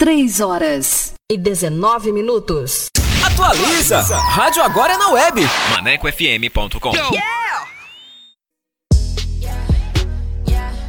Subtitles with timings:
[0.00, 2.88] Três horas e 19 minutos.
[3.26, 3.98] Atualiza!
[3.98, 5.40] Rádio agora é na web.
[5.72, 6.92] ManecoFM.com.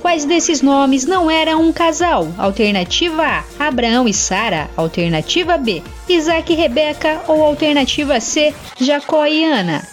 [0.00, 2.26] Quais desses nomes não eram um casal?
[2.38, 4.70] Alternativa A: Abraão e Sara.
[4.74, 7.20] Alternativa B: Isaac e Rebeca.
[7.28, 9.86] Ou alternativa C: Jacó e Ana.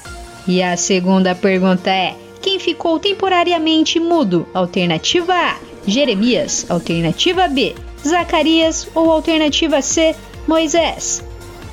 [0.48, 4.48] E a segunda pergunta é: Quem ficou temporariamente mudo?
[4.54, 6.66] Alternativa A: Jeremias.
[6.70, 8.88] Alternativa B: Zacarias.
[8.96, 10.16] Ou alternativa C:
[10.48, 11.22] Moisés.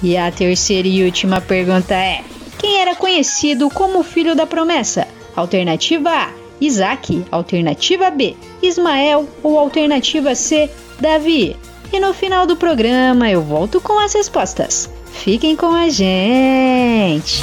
[0.02, 2.22] E a terceira e última pergunta é:
[2.58, 5.06] Quem era conhecido como filho da promessa?
[5.36, 7.24] Alternativa A: Isaac.
[7.30, 9.28] Alternativa B: Ismael.
[9.42, 10.70] Ou alternativa C:
[11.00, 11.56] Davi.
[11.92, 14.90] E no final do programa eu volto com as respostas.
[15.12, 17.40] Fiquem com a gente!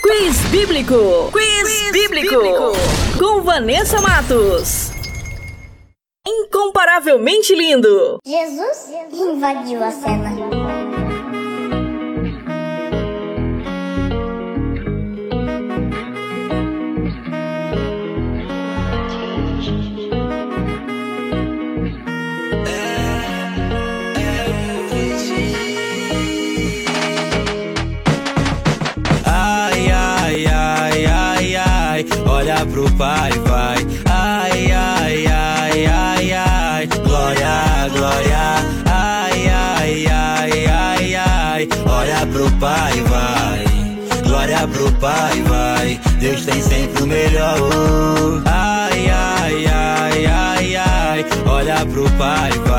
[0.00, 1.30] Quiz Bíblico.
[1.32, 2.36] Quiz, Bíblico.
[3.18, 4.90] Com Vanessa Matos.
[6.26, 8.18] Incomparavelmente lindo.
[8.24, 10.61] Jesus invadiu a cena.
[33.02, 33.86] Pai, vai.
[34.08, 38.44] Ai, ai, ai, ai, ai, glória, glória.
[38.86, 43.64] Ai, ai, ai, ai, ai, olha pro pai, vai.
[44.22, 46.00] Glória pro pai, vai.
[46.20, 47.58] Deus tem sempre o melhor.
[48.46, 52.71] Ai, ai, ai, ai, ai, olha pro pai, vai.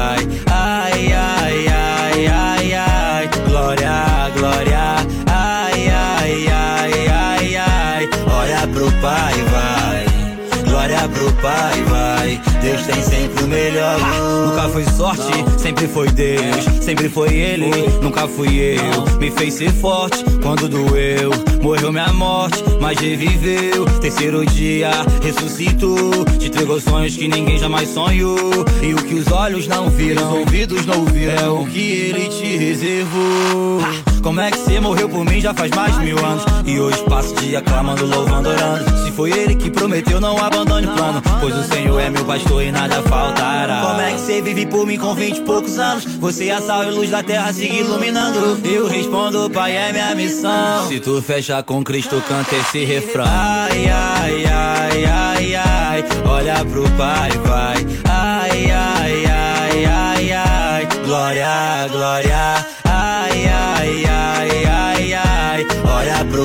[11.44, 12.42] Pai, vai.
[12.62, 14.00] Deus tem sempre o melhor.
[14.46, 16.64] Nunca foi sorte, sempre foi Deus.
[16.82, 17.70] Sempre foi Ele,
[18.02, 19.20] nunca fui eu.
[19.20, 21.32] Me fez ser forte quando doeu.
[21.62, 23.84] Morreu minha morte, mas reviveu.
[24.00, 24.92] Terceiro dia,
[25.22, 26.24] ressuscitou.
[26.40, 28.66] Te entregou sonhos que ninguém jamais sonhou.
[28.82, 31.34] E o que os olhos não viram, os ouvidos não ouviram.
[31.34, 33.82] É o que Ele te reservou.
[34.24, 36.46] Como é que você morreu por mim já faz mais de mil anos?
[36.66, 39.04] E hoje passo o dia clamando, louvando, orando.
[39.04, 41.22] Se foi ele que prometeu, não abandone o plano.
[41.42, 43.82] Pois o Senhor é meu pastor e nada faltará.
[43.86, 46.06] Como é que você vive por mim com vinte e poucos anos?
[46.06, 48.58] Você é a sal e luz da terra, siga iluminando.
[48.64, 50.88] Eu respondo, Pai, é minha missão.
[50.88, 53.26] Se tu fecha com Cristo, canta esse refrão.
[53.28, 56.06] Ai, ai, ai, ai, ai.
[56.26, 57.86] Olha pro Pai, vai.
[58.10, 60.88] Ai, ai, ai, ai, ai.
[61.06, 62.83] Glória, glória.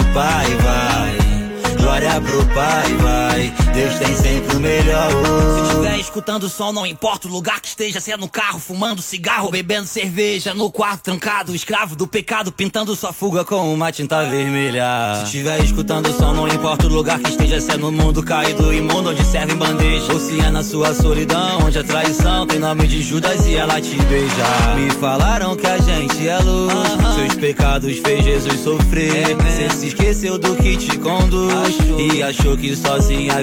[0.08, 1.74] Pro Pai, vai.
[1.76, 3.67] Glória pro Pai, vai.
[3.78, 5.08] Deus tem sempre o melhor.
[5.54, 8.58] Se estiver escutando o som, não importa o lugar que esteja, se é no carro,
[8.58, 13.92] fumando cigarro, bebendo cerveja, no quarto trancado, escravo do pecado, pintando sua fuga com uma
[13.92, 14.84] tinta vermelha.
[15.18, 18.20] Se estiver escutando o som, não importa o lugar que esteja, se é no mundo
[18.20, 22.58] caído, imundo, onde servem bandeja, ou se é na sua solidão, onde a traição tem
[22.58, 24.74] nome de Judas e ela te beija.
[24.74, 26.72] Me falaram que a gente é luz,
[27.14, 29.36] seus pecados fez Jesus sofrer.
[29.56, 33.40] Cê se esqueceu do que te conduz e achou que sozinha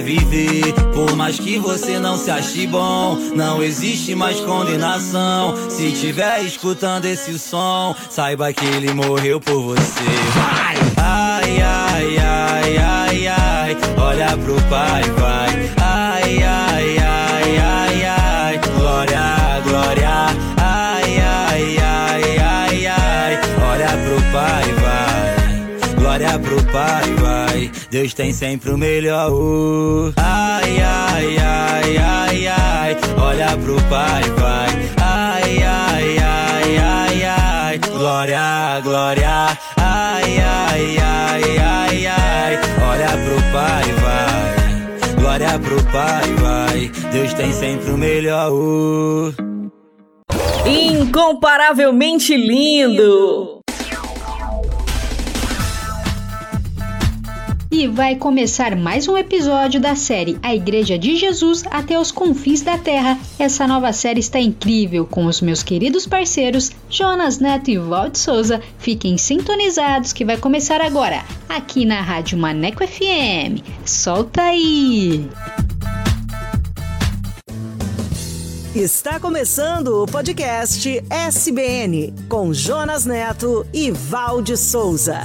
[0.92, 5.54] Por mais que você não se ache bom, não existe mais condenação.
[5.70, 10.04] Se tiver escutando esse som, saiba que ele morreu por você.
[10.34, 10.76] Vai!
[10.98, 15.25] Ai, ai, ai, ai, ai, olha pro pai, vai.
[27.90, 29.30] Deus tem sempre o melhor.
[30.16, 34.68] Ai, ai, ai, ai, ai, olha pro pai, vai.
[35.02, 39.58] Ai, ai, ai, ai, ai, glória, glória.
[39.76, 42.58] Ai, ai, ai, ai, ai,
[42.90, 45.14] olha pro pai, vai.
[45.20, 46.90] Glória pro pai, vai.
[47.12, 48.52] Deus tem sempre o melhor.
[50.66, 53.60] Incomparavelmente lindo!
[57.70, 62.62] E vai começar mais um episódio da série A Igreja de Jesus até os confins
[62.62, 63.18] da Terra.
[63.38, 68.62] Essa nova série está incrível com os meus queridos parceiros Jonas Neto e Valde Souza.
[68.78, 73.60] Fiquem sintonizados que vai começar agora, aqui na Rádio Maneco FM.
[73.84, 75.28] Solta aí!
[78.76, 85.20] Está começando o podcast SBN com Jonas Neto e Valde Souza.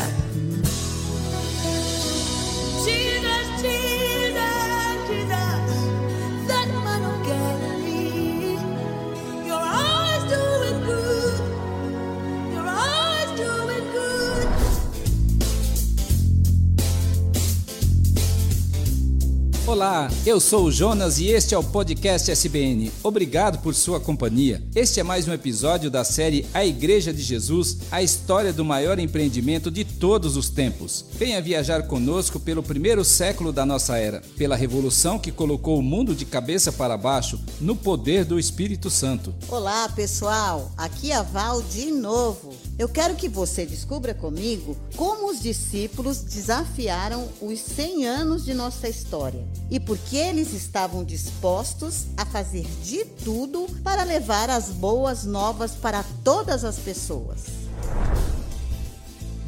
[19.71, 22.91] Olá, eu sou o Jonas e este é o podcast SBN.
[23.01, 24.61] Obrigado por sua companhia.
[24.75, 28.99] Este é mais um episódio da série A Igreja de Jesus, a história do maior
[28.99, 31.05] empreendimento de todos os tempos.
[31.13, 36.13] Venha viajar conosco pelo primeiro século da nossa era, pela revolução que colocou o mundo
[36.13, 39.33] de cabeça para baixo no poder do Espírito Santo.
[39.47, 40.69] Olá, pessoal.
[40.75, 42.53] Aqui é a Val de novo.
[42.79, 48.89] Eu quero que você descubra comigo como os discípulos desafiaram os 100 anos de nossa
[48.89, 55.25] história e por que eles estavam dispostos a fazer de tudo para levar as boas
[55.25, 57.43] novas para todas as pessoas.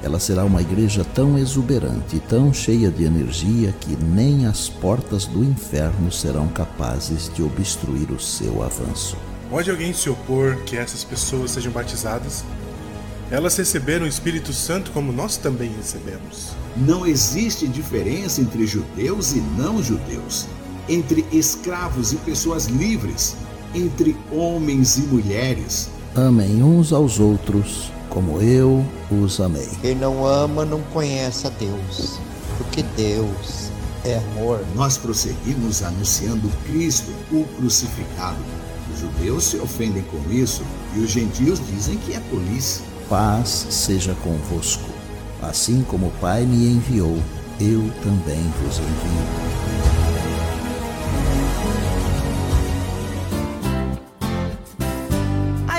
[0.04, 5.26] Ela será uma igreja tão exuberante e tão cheia de energia que nem as portas
[5.26, 9.16] do inferno serão capazes de obstruir o seu avanço.
[9.50, 12.44] Pode alguém se opor que essas pessoas sejam batizadas?
[13.32, 16.52] Elas receberam o Espírito Santo como nós também recebemos.
[16.76, 20.48] Não existe diferença entre judeus e não judeus,
[20.90, 23.38] entre escravos e pessoas livres,
[23.74, 25.95] entre homens e mulheres.
[26.16, 29.68] Amem uns aos outros como eu os amei.
[29.82, 32.18] Quem não ama não conhece a Deus,
[32.58, 33.70] porque Deus
[34.06, 34.64] é amor.
[34.76, 38.38] Nós prosseguimos anunciando Cristo, o crucificado.
[38.94, 40.64] Os judeus se ofendem com isso
[40.96, 42.82] e os gentios dizem que é polícia.
[43.10, 44.90] Paz seja convosco.
[45.42, 47.18] Assim como o Pai me enviou,
[47.60, 49.65] eu também vos envio.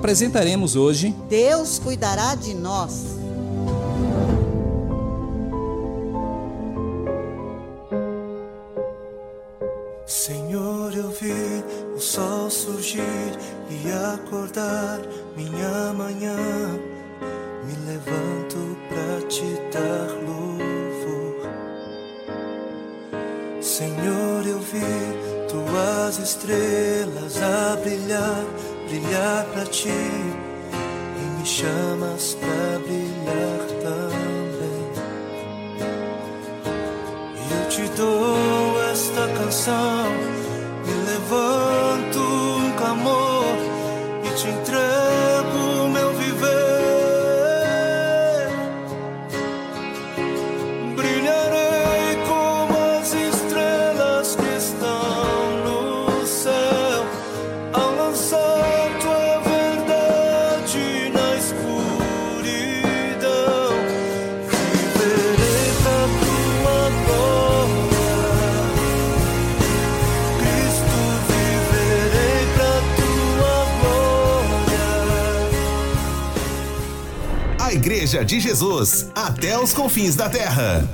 [0.00, 3.04] Apresentaremos hoje Deus cuidará de nós.
[10.06, 11.62] Senhor, eu vi
[11.94, 15.00] o sol surgir e acordar
[15.36, 16.34] minha manhã.
[17.66, 21.50] Me levanto pra te dar louvor.
[23.60, 28.44] Senhor, eu vi tuas estrelas a brilhar,
[28.90, 29.88] brilhar pra ti.
[29.88, 34.90] E me chamas pra brilhar também.
[37.36, 40.10] E eu te dou esta canção.
[40.84, 43.56] Me levanto um clamor
[44.24, 44.89] e te entrego
[78.20, 80.86] Igreja de Jesus, até os confins da terra.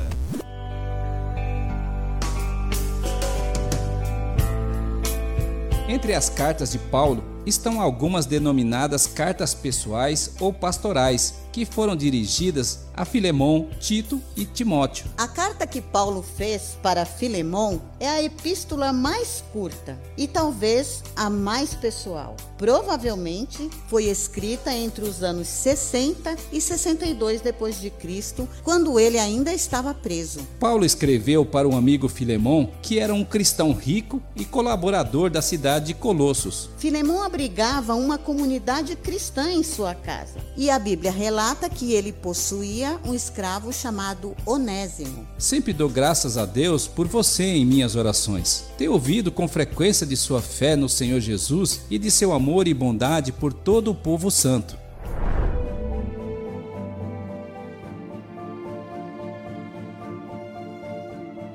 [5.88, 12.80] Entre as cartas de Paulo estão algumas denominadas cartas pessoais ou pastorais, que foram dirigidas
[12.94, 15.06] a Filemão, Tito e Timóteo.
[15.16, 21.30] A carta que Paulo fez para Filemão é a epístola mais curta e talvez a
[21.30, 22.36] mais pessoal.
[22.58, 29.52] Provavelmente foi escrita entre os anos 60 e 62 depois de Cristo, quando ele ainda
[29.52, 30.40] estava preso.
[30.58, 35.86] Paulo escreveu para um amigo Filemão, que era um cristão rico e colaborador da cidade
[35.86, 36.70] de Colossos.
[36.78, 42.98] Filemão abrigava uma comunidade cristã em sua casa, e a Bíblia relata que ele possuía
[43.04, 45.26] um escravo chamado Onésimo.
[45.38, 48.64] Sempre dou graças a Deus por você em minhas orações.
[48.76, 52.74] Tenho ouvido com frequência de sua fé no Senhor Jesus e de seu amor e
[52.74, 54.76] bondade por todo o povo santo.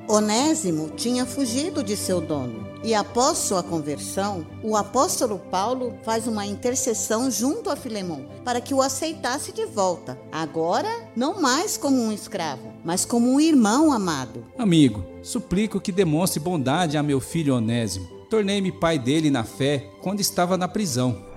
[0.07, 2.70] Onésimo tinha fugido de seu dono.
[2.83, 8.73] E após sua conversão, o apóstolo Paulo faz uma intercessão junto a Filemão para que
[8.73, 14.43] o aceitasse de volta, agora não mais como um escravo, mas como um irmão amado.
[14.57, 18.07] Amigo, suplico que demonstre bondade a meu filho Onésimo.
[18.29, 21.29] Tornei-me pai dele na fé quando estava na prisão.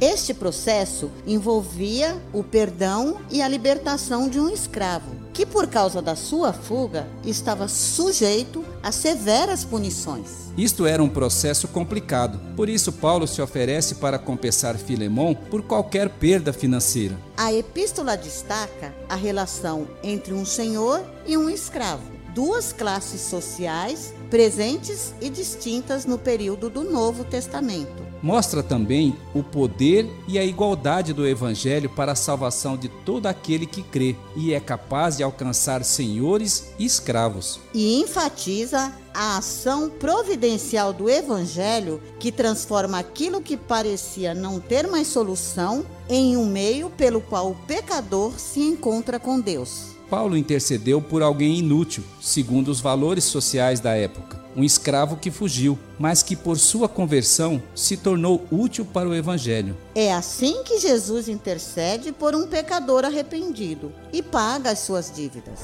[0.00, 6.14] Este processo envolvia o perdão e a libertação de um escravo, que por causa da
[6.14, 10.52] sua fuga estava sujeito a severas punições.
[10.56, 16.10] Isto era um processo complicado, por isso Paulo se oferece para compensar Filemão por qualquer
[16.10, 17.18] perda financeira.
[17.36, 22.02] A epístola destaca a relação entre um senhor e um escravo,
[22.34, 28.11] duas classes sociais presentes e distintas no período do Novo Testamento.
[28.22, 33.66] Mostra também o poder e a igualdade do Evangelho para a salvação de todo aquele
[33.66, 37.58] que crê e é capaz de alcançar senhores e escravos.
[37.74, 45.08] E enfatiza a ação providencial do Evangelho que transforma aquilo que parecia não ter mais
[45.08, 49.91] solução em um meio pelo qual o pecador se encontra com Deus.
[50.12, 55.78] Paulo intercedeu por alguém inútil, segundo os valores sociais da época, um escravo que fugiu,
[55.98, 59.74] mas que por sua conversão se tornou útil para o Evangelho.
[59.94, 65.60] É assim que Jesus intercede por um pecador arrependido e paga as suas dívidas.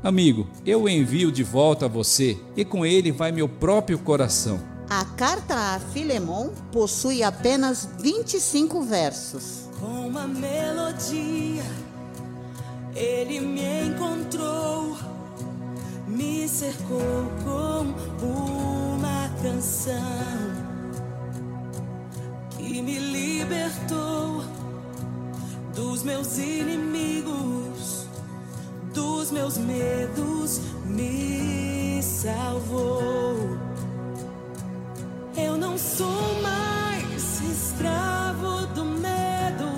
[0.00, 4.60] Amigo, eu o envio de volta a você e com ele vai meu próprio coração.
[4.88, 9.68] A carta a Filemon possui apenas 25 versos.
[9.80, 11.64] Com uma melodia,
[12.98, 14.96] ele me encontrou,
[16.08, 17.94] me cercou com
[18.96, 19.94] uma canção
[22.56, 24.42] que me libertou
[25.76, 28.08] dos meus inimigos,
[28.92, 33.36] dos meus medos, me salvou.
[35.36, 39.77] Eu não sou mais escravo do medo.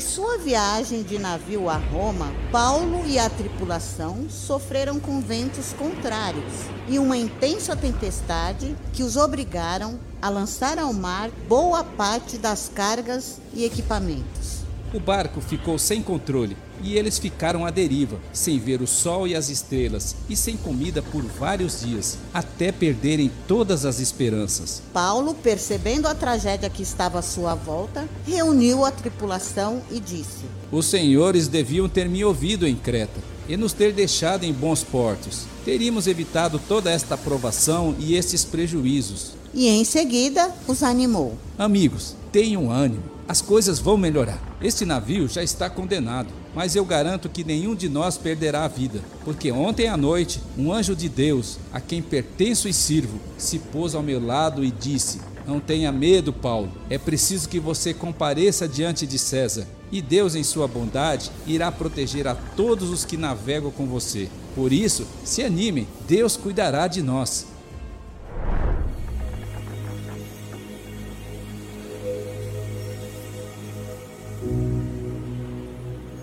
[0.00, 6.54] Em sua viagem de navio a Roma, Paulo e a tripulação sofreram com ventos contrários
[6.88, 13.42] e uma intensa tempestade que os obrigaram a lançar ao mar boa parte das cargas
[13.52, 14.60] e equipamentos.
[14.94, 19.34] O barco ficou sem controle e eles ficaram à deriva, sem ver o sol e
[19.34, 24.82] as estrelas e sem comida por vários dias, até perderem todas as esperanças.
[24.92, 30.86] Paulo, percebendo a tragédia que estava à sua volta, reuniu a tripulação e disse: Os
[30.86, 35.44] senhores deviam ter me ouvido em Creta e nos ter deixado em bons portos.
[35.64, 39.32] Teríamos evitado toda esta provação e estes prejuízos.
[39.52, 41.36] E em seguida os animou.
[41.58, 44.40] Amigos, tenham ânimo, as coisas vão melhorar.
[44.62, 49.00] Este navio já está condenado, mas eu garanto que nenhum de nós perderá a vida,
[49.24, 53.94] porque ontem à noite um anjo de Deus, a quem pertenço e sirvo, se pôs
[53.94, 56.70] ao meu lado e disse: Não tenha medo, Paulo.
[56.88, 59.66] É preciso que você compareça diante de César.
[59.92, 64.28] E Deus, em sua bondade, irá proteger a todos os que navegam com você.
[64.54, 67.46] Por isso, se animem, Deus cuidará de nós.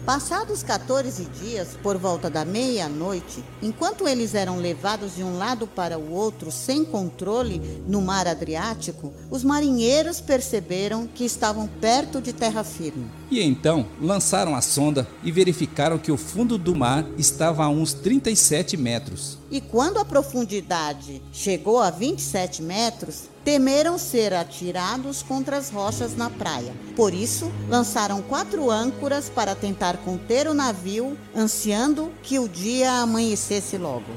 [0.07, 5.99] Passados 14 dias, por volta da meia-noite, enquanto eles eram levados de um lado para
[5.99, 12.63] o outro sem controle no mar Adriático, os marinheiros perceberam que estavam perto de terra
[12.63, 13.11] firme.
[13.29, 17.93] E então lançaram a sonda e verificaram que o fundo do mar estava a uns
[17.93, 19.37] 37 metros.
[19.49, 26.29] E quando a profundidade chegou a 27 metros, temeram ser atirados contra as rochas na
[26.29, 26.73] praia.
[26.97, 33.77] Por isso, lançaram quatro âncoras para tentar conter o navio, ansiando que o dia amanhecesse
[33.77, 34.11] logo.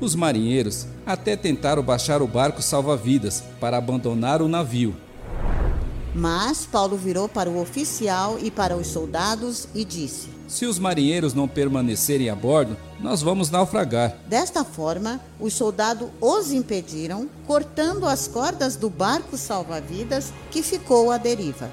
[0.00, 4.94] Os marinheiros até tentaram baixar o barco salva-vidas para abandonar o navio.
[6.14, 11.32] Mas Paulo virou para o oficial e para os soldados e disse: Se os marinheiros
[11.32, 14.16] não permanecerem a bordo, nós vamos naufragar.
[14.26, 21.16] Desta forma, os soldados os impediram, cortando as cordas do barco salva-vidas que ficou à
[21.16, 21.72] deriva.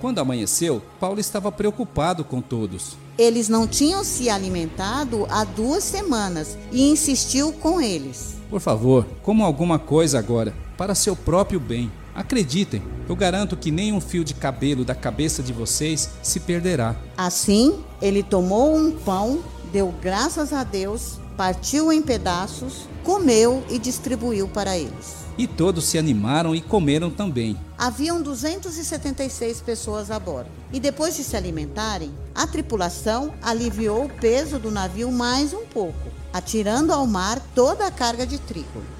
[0.00, 2.96] Quando amanheceu, Paulo estava preocupado com todos.
[3.16, 8.36] Eles não tinham se alimentado há duas semanas e insistiu com eles.
[8.48, 11.90] Por favor, comam alguma coisa agora, para seu próprio bem.
[12.18, 16.96] Acreditem, eu garanto que nem um fio de cabelo da cabeça de vocês se perderá.
[17.16, 19.38] Assim, ele tomou um pão,
[19.72, 25.18] deu graças a Deus, partiu em pedaços, comeu e distribuiu para eles.
[25.38, 27.56] E todos se animaram e comeram também.
[27.78, 30.50] Haviam 276 pessoas a bordo.
[30.72, 36.10] E depois de se alimentarem, a tripulação aliviou o peso do navio mais um pouco,
[36.32, 38.97] atirando ao mar toda a carga de trigo.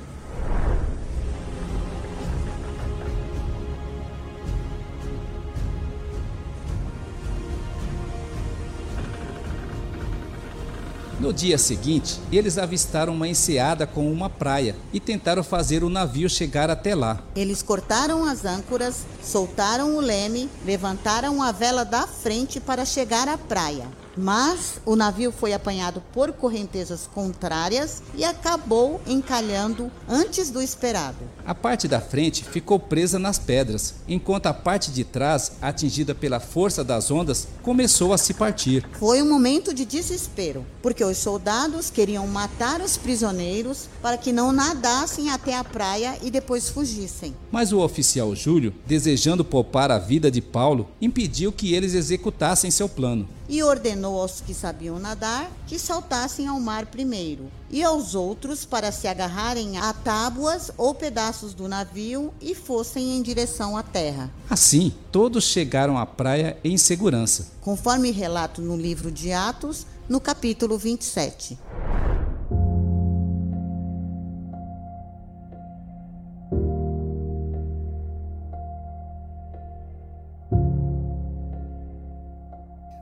[11.21, 16.31] No dia seguinte, eles avistaram uma enseada com uma praia e tentaram fazer o navio
[16.31, 17.19] chegar até lá.
[17.35, 23.37] Eles cortaram as âncoras, soltaram o leme, levantaram a vela da frente para chegar à
[23.37, 23.89] praia.
[24.19, 31.19] Mas o navio foi apanhado por correntezas contrárias e acabou encalhando antes do esperado.
[31.47, 36.41] A parte da frente ficou presa nas pedras, enquanto a parte de trás, atingida pela
[36.41, 38.85] força das ondas, começou a se partir.
[38.99, 44.51] Foi um momento de desespero, porque os soldados queriam matar os prisioneiros para que não
[44.51, 47.35] nadassem até a praia e depois fugissem.
[47.53, 52.89] Mas o oficial Júlio, desejando poupar a vida de Paulo, impediu que eles executassem seu
[52.89, 53.29] plano.
[53.49, 58.93] E ordenou aos que sabiam nadar que saltassem ao mar primeiro, e aos outros para
[58.93, 64.31] se agarrarem a tábuas ou pedaços do navio e fossem em direção à terra.
[64.51, 67.49] Assim, todos chegaram à praia em segurança.
[67.61, 71.59] Conforme relato no livro de Atos, no capítulo 27.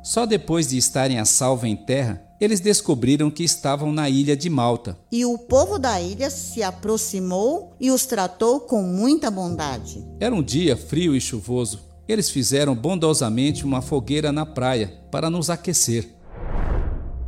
[0.07, 4.49] Só depois de estarem a salvo em terra, eles descobriram que estavam na ilha de
[4.49, 4.97] Malta.
[5.11, 10.07] E o povo da ilha se aproximou e os tratou com muita bondade.
[10.21, 11.81] Era um dia frio e chuvoso.
[12.07, 16.15] Eles fizeram bondosamente uma fogueira na praia para nos aquecer.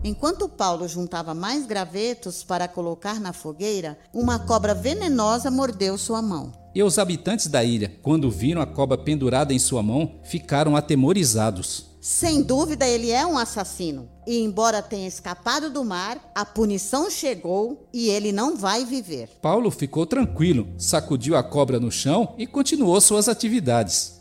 [0.04, 6.52] Enquanto Paulo juntava mais gravetos para colocar na fogueira, uma cobra venenosa mordeu sua mão.
[6.72, 11.87] E os habitantes da ilha, quando viram a cobra pendurada em sua mão, ficaram atemorizados.
[12.00, 14.08] Sem dúvida, ele é um assassino.
[14.26, 19.28] E embora tenha escapado do mar, a punição chegou e ele não vai viver.
[19.42, 24.18] Paulo ficou tranquilo, sacudiu a cobra no chão e continuou suas atividades.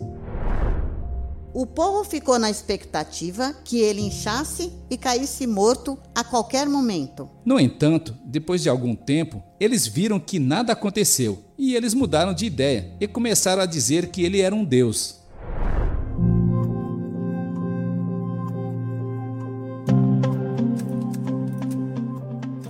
[1.54, 7.30] O povo ficou na expectativa que ele inchasse e caísse morto a qualquer momento.
[7.44, 12.46] No entanto, depois de algum tempo, eles viram que nada aconteceu e eles mudaram de
[12.46, 15.18] ideia e começaram a dizer que ele era um deus.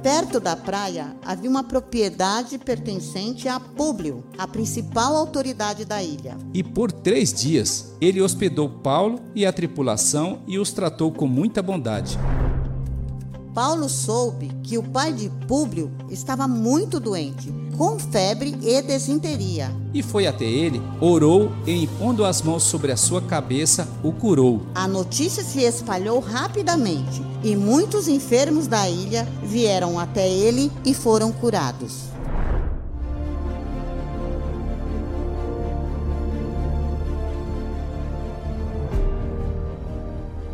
[0.08, 6.38] Perto da praia havia uma propriedade pertencente a Públio, a principal autoridade da ilha.
[6.54, 11.62] E por três dias ele hospedou Paulo e a tripulação e os tratou com muita
[11.62, 12.18] bondade.
[13.58, 19.76] Paulo soube que o pai de Públio estava muito doente, com febre e desinteria.
[19.92, 24.62] E foi até ele, orou e, impondo as mãos sobre a sua cabeça, o curou.
[24.76, 31.32] A notícia se espalhou rapidamente e muitos enfermos da ilha vieram até ele e foram
[31.32, 32.16] curados.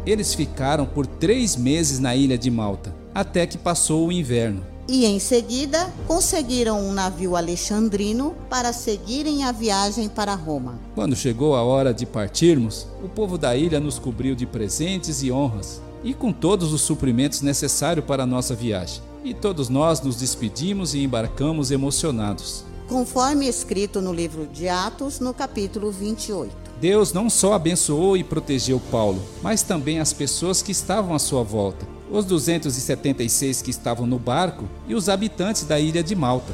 [0.05, 4.63] Eles ficaram por três meses na ilha de Malta, até que passou o inverno.
[4.87, 10.77] E em seguida conseguiram um navio alexandrino para seguirem a viagem para Roma.
[10.93, 15.31] Quando chegou a hora de partirmos, o povo da ilha nos cobriu de presentes e
[15.31, 19.01] honras, e com todos os suprimentos necessários para a nossa viagem.
[19.23, 22.65] E todos nós nos despedimos e embarcamos emocionados.
[22.87, 26.63] Conforme escrito no livro de Atos, no capítulo 28.
[26.79, 31.41] Deus não só abençoou e protegeu Paulo, mas também as pessoas que estavam à sua
[31.43, 36.53] volta, os 276 que estavam no barco e os habitantes da ilha de Malta.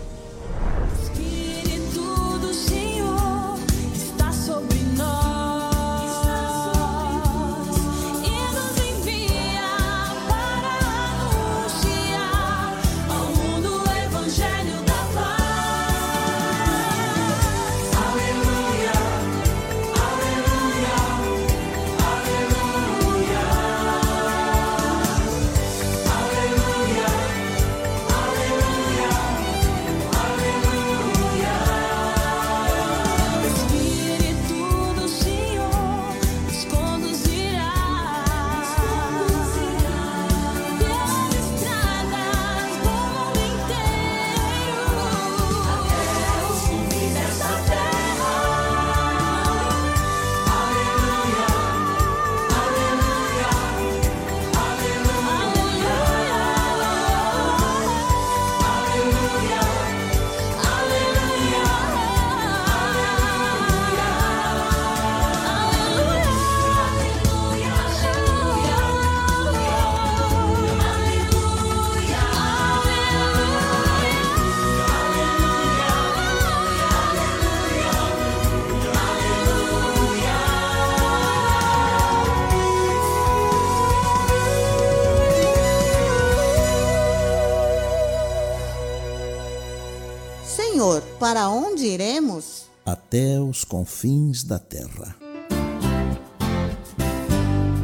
[93.70, 95.16] Confins da terra.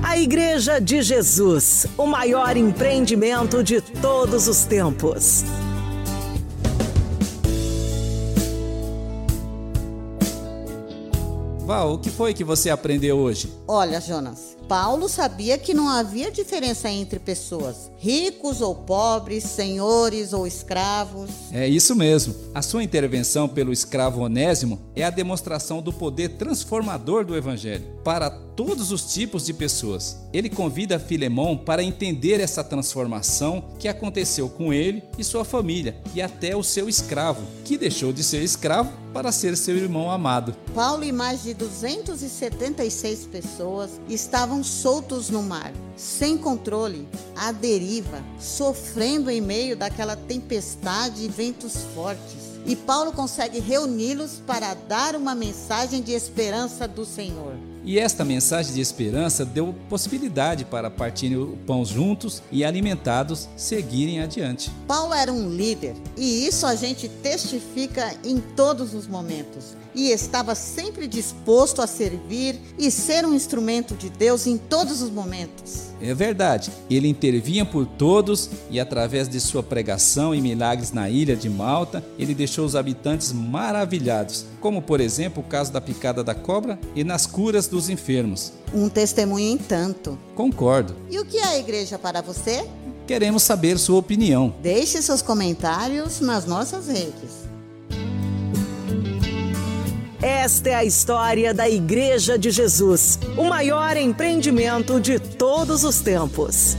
[0.03, 5.43] A Igreja de Jesus, o maior empreendimento de todos os tempos.
[11.65, 13.51] Val, o que foi que você aprendeu hoje?
[13.67, 20.47] Olha, Jonas, Paulo sabia que não havia diferença entre pessoas, ricos ou pobres, senhores ou
[20.47, 21.29] escravos.
[21.51, 22.35] É isso mesmo.
[22.53, 28.29] A sua intervenção pelo escravo Onésimo é a demonstração do poder transformador do Evangelho para
[28.29, 30.17] todos os tipos de pessoas.
[30.31, 36.21] Ele convida Filemão para entender essa transformação que aconteceu com ele e sua família, e
[36.21, 40.55] até o seu escravo, que deixou de ser escravo para ser seu irmão amado.
[40.73, 49.29] Paulo e mais de 276 pessoas estavam soltos no mar, sem controle, à deriva, sofrendo
[49.29, 52.55] em meio daquela tempestade e ventos fortes.
[52.65, 57.53] E Paulo consegue reuni-los para dar uma mensagem de esperança do Senhor.
[57.85, 64.21] E esta mensagem de esperança deu possibilidade para partirem o pão juntos e alimentados seguirem
[64.21, 64.71] adiante.
[64.87, 69.77] Paulo era um líder e isso a gente testifica em todos os momentos.
[69.93, 75.11] E estava sempre disposto a servir e ser um instrumento de Deus em todos os
[75.11, 75.94] momentos.
[76.05, 81.35] É verdade, ele intervinha por todos e, através de sua pregação e milagres na ilha
[81.35, 86.35] de Malta, ele deixou os habitantes maravilhados, como por exemplo o caso da picada da
[86.35, 88.53] cobra e nas curas dos enfermos.
[88.71, 90.17] Um testemunho em tanto.
[90.35, 90.95] Concordo.
[91.09, 92.63] E o que é a igreja para você?
[93.07, 94.53] Queremos saber sua opinião.
[94.61, 97.44] Deixe seus comentários nas nossas redes.
[100.21, 106.77] Esta é a história da Igreja de Jesus, o maior empreendimento de todos os tempos.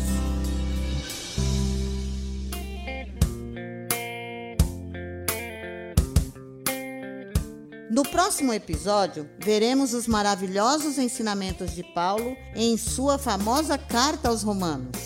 [7.91, 14.97] No próximo episódio, veremos os maravilhosos ensinamentos de Paulo em sua famosa carta aos Romanos.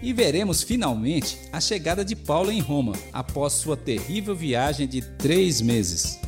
[0.00, 5.60] E veremos finalmente a chegada de Paulo em Roma após sua terrível viagem de três
[5.60, 6.18] meses.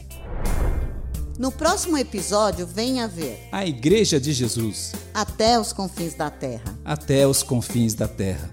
[1.40, 6.78] No próximo episódio, venha ver A Igreja de Jesus Até os Confins da Terra.
[6.84, 8.52] até os confins da terra.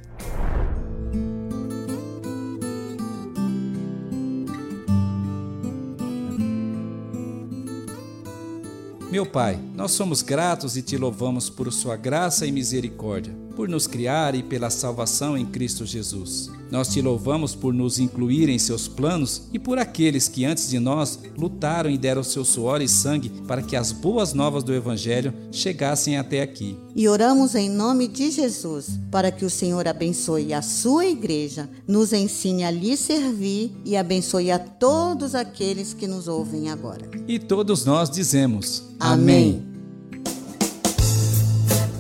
[9.12, 13.88] Meu Pai, nós somos gratos e te louvamos por sua graça e misericórdia, por nos
[13.88, 16.52] criar e pela salvação em Cristo Jesus.
[16.70, 20.78] Nós te louvamos por nos incluir em seus planos e por aqueles que antes de
[20.78, 25.34] nós lutaram e deram seu suor e sangue para que as boas novas do Evangelho
[25.52, 26.78] chegassem até aqui.
[26.96, 32.14] E oramos em nome de Jesus para que o Senhor abençoe a sua igreja, nos
[32.14, 37.10] ensine a lhe servir e abençoe a todos aqueles que nos ouvem agora.
[37.28, 39.67] E todos nós dizemos: Amém.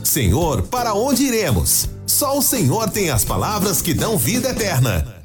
[0.07, 1.89] Senhor, para onde iremos?
[2.05, 5.15] Só o Senhor tem as palavras que dão vida eterna.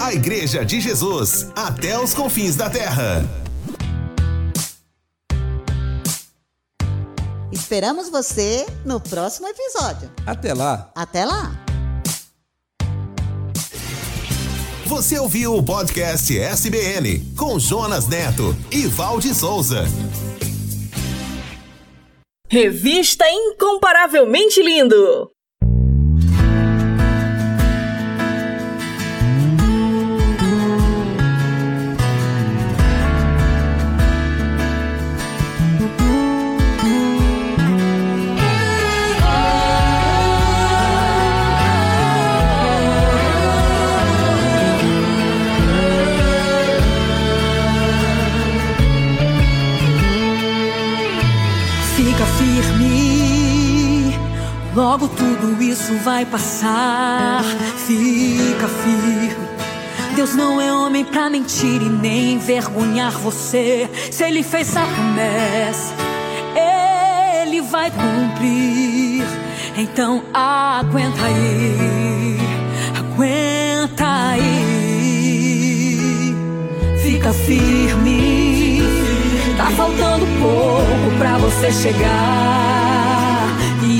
[0.00, 3.47] A Igreja de Jesus, até os confins da terra.
[7.58, 10.10] Esperamos você no próximo episódio.
[10.24, 10.90] Até lá!
[10.94, 11.52] Até lá!
[14.86, 19.84] Você ouviu o podcast SBN com Jonas Neto e Valde Souza.
[22.48, 25.30] Revista Incomparavelmente Lindo.
[54.88, 57.44] Logo tudo isso vai passar.
[57.86, 59.36] Fica firme,
[60.16, 63.86] Deus não é homem pra mentir e nem envergonhar você.
[64.10, 65.92] Se ele fez a promessa,
[67.42, 69.26] ele vai cumprir.
[69.76, 72.38] Então aguenta aí,
[72.98, 74.74] aguenta aí.
[77.02, 78.80] Fica firme,
[79.54, 83.17] tá faltando pouco pra você chegar.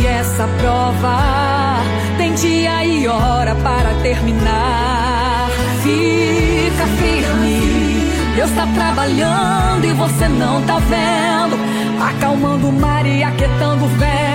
[0.00, 1.82] E essa prova
[2.16, 5.48] tem dia e hora para terminar.
[5.82, 8.00] Fica firme,
[8.36, 11.58] Deus tá trabalhando e você não tá vendo.
[12.00, 14.27] Acalmando o mar e aquietando o vento.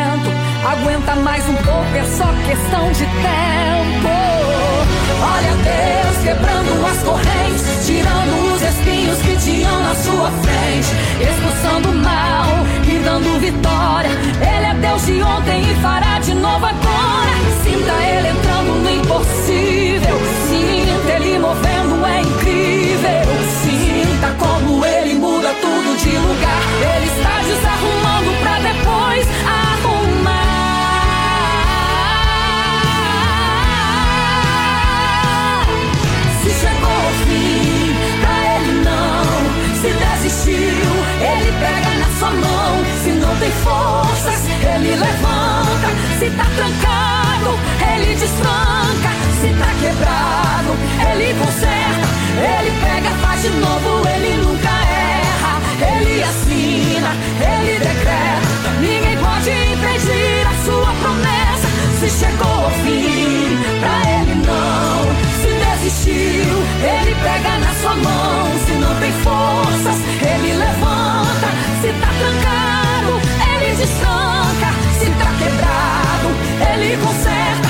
[0.66, 4.08] Aguenta mais um pouco, é só questão de tempo.
[5.22, 10.88] Olha Deus quebrando as correntes, tirando os espinhos que tinham na sua frente,
[11.20, 12.48] expulsando o mal
[12.88, 14.10] e dando vitória.
[14.10, 17.34] Ele é Deus de ontem e fará de novo agora.
[17.62, 23.34] Sinta Ele entrando no impossível, sinta Ele movendo, é incrível.
[23.62, 26.62] Sinta como Ele muda tudo de lugar.
[26.96, 29.63] Ele está desarrumando pra depois
[37.34, 39.24] fim, pra ele não.
[39.82, 42.74] Se desistiu, ele pega na sua mão.
[43.04, 45.90] Se não tem forças, ele levanta.
[46.20, 47.60] Se tá trancado,
[47.94, 49.12] ele destranca.
[49.42, 50.72] Se tá quebrado,
[51.12, 52.08] ele conserta.
[52.36, 55.62] Ele pega, faz de novo, ele nunca erra.
[55.82, 58.70] Ele assina, ele decreta.
[58.80, 61.68] Ninguém pode impedir a sua promessa.
[62.00, 65.33] Se chegou ao fim, pra ele não.
[65.84, 68.58] Desistiu, ele pega na sua mão.
[68.66, 71.50] Se não tem forças, ele levanta.
[71.82, 73.20] Se tá trancado,
[73.52, 74.70] ele destranca.
[74.98, 76.30] Se tá quebrado,
[76.72, 77.63] ele conserta.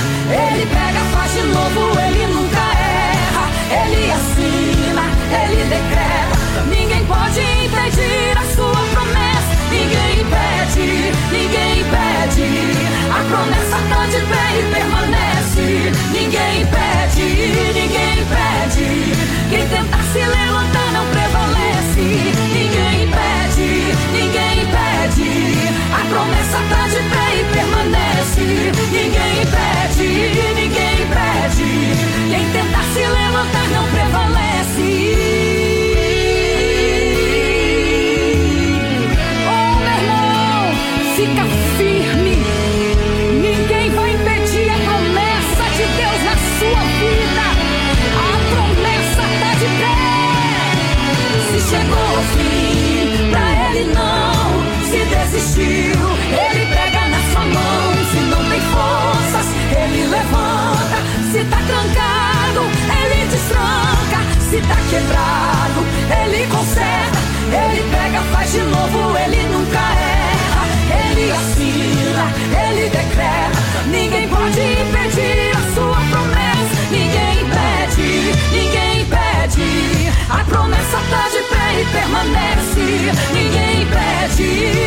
[53.86, 54.64] Não.
[54.90, 57.94] Se desistiu, ele pega na sua mão.
[58.12, 60.98] Se não tem forças, ele levanta.
[61.32, 62.62] Se tá trancado,
[63.02, 64.20] ele destranca.
[64.50, 65.80] Se tá quebrado,
[66.22, 67.20] ele conserta.
[67.54, 70.66] Ele pega, faz de novo, ele nunca erra.
[71.10, 72.26] Ele assina,
[72.68, 73.64] ele decreta.
[73.88, 76.44] Ninguém pode impedir a sua promessa.
[76.92, 80.12] Ninguém impede, ninguém impede.
[80.30, 81.30] A promessa tá
[81.80, 83.12] e permanece.
[83.34, 84.44] Ninguém impede,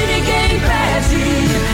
[0.07, 1.23] ninguém impede.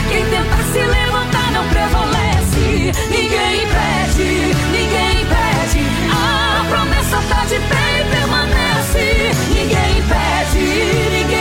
[0.08, 2.92] Quem tentar se levantar não prevalece.
[3.10, 5.82] Ninguém impede, ninguém impede.
[6.10, 9.04] A promessa tá de pé e permanece.
[9.54, 10.64] Ninguém impede,
[11.10, 11.31] ninguém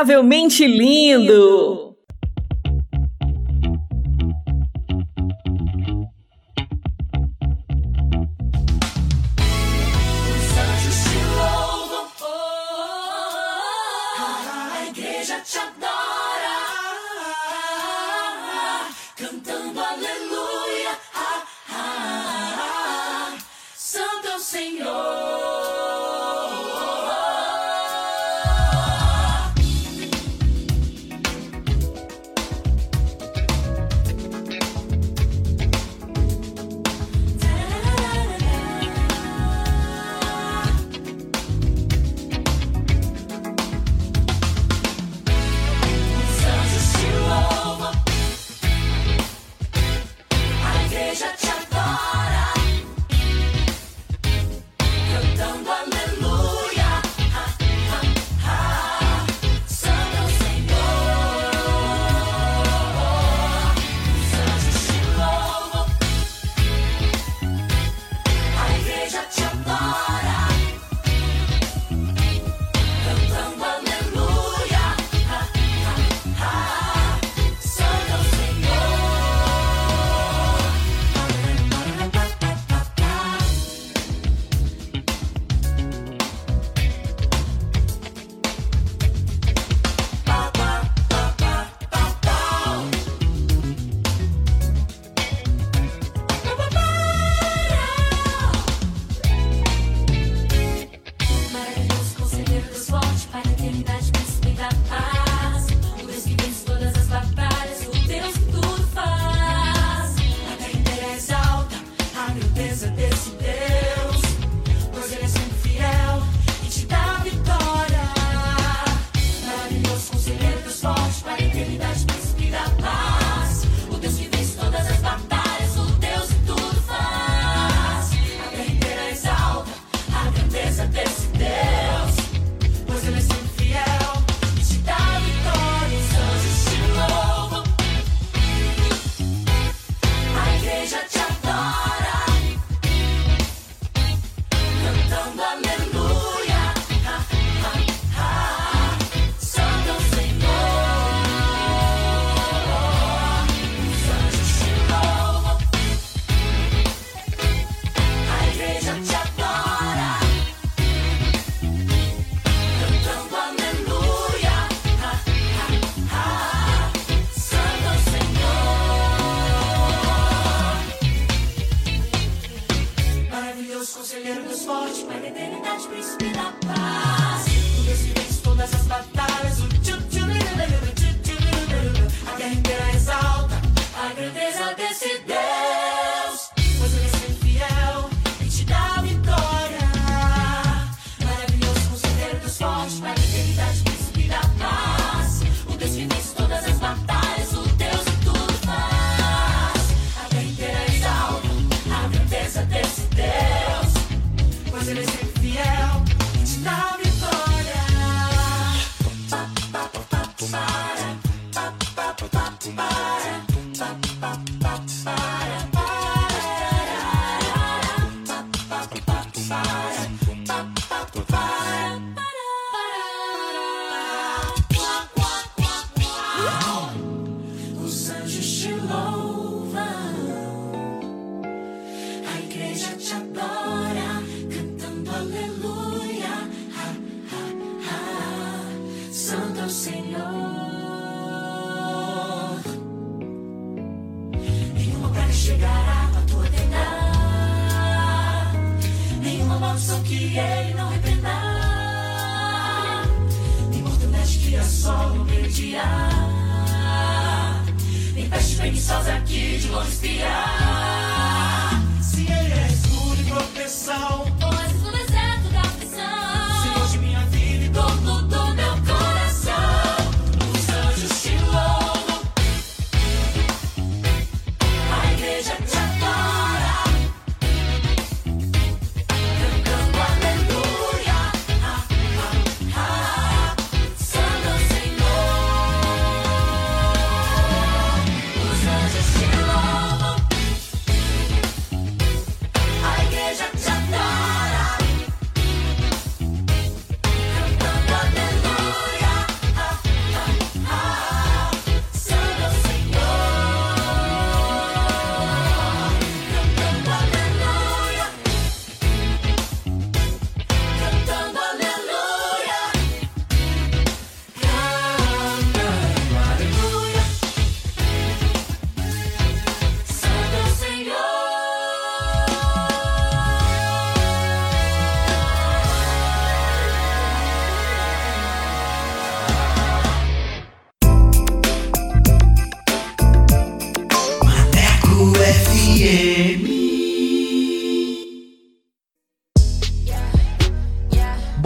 [0.00, 1.49] Incomparavelmente lindo!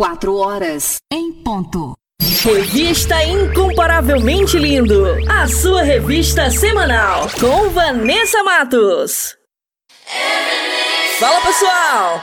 [0.00, 1.92] 4 horas, em ponto.
[2.42, 9.36] Revista Incomparavelmente Lindo, a sua revista semanal, com Vanessa Matos.
[11.18, 12.22] Fala pessoal!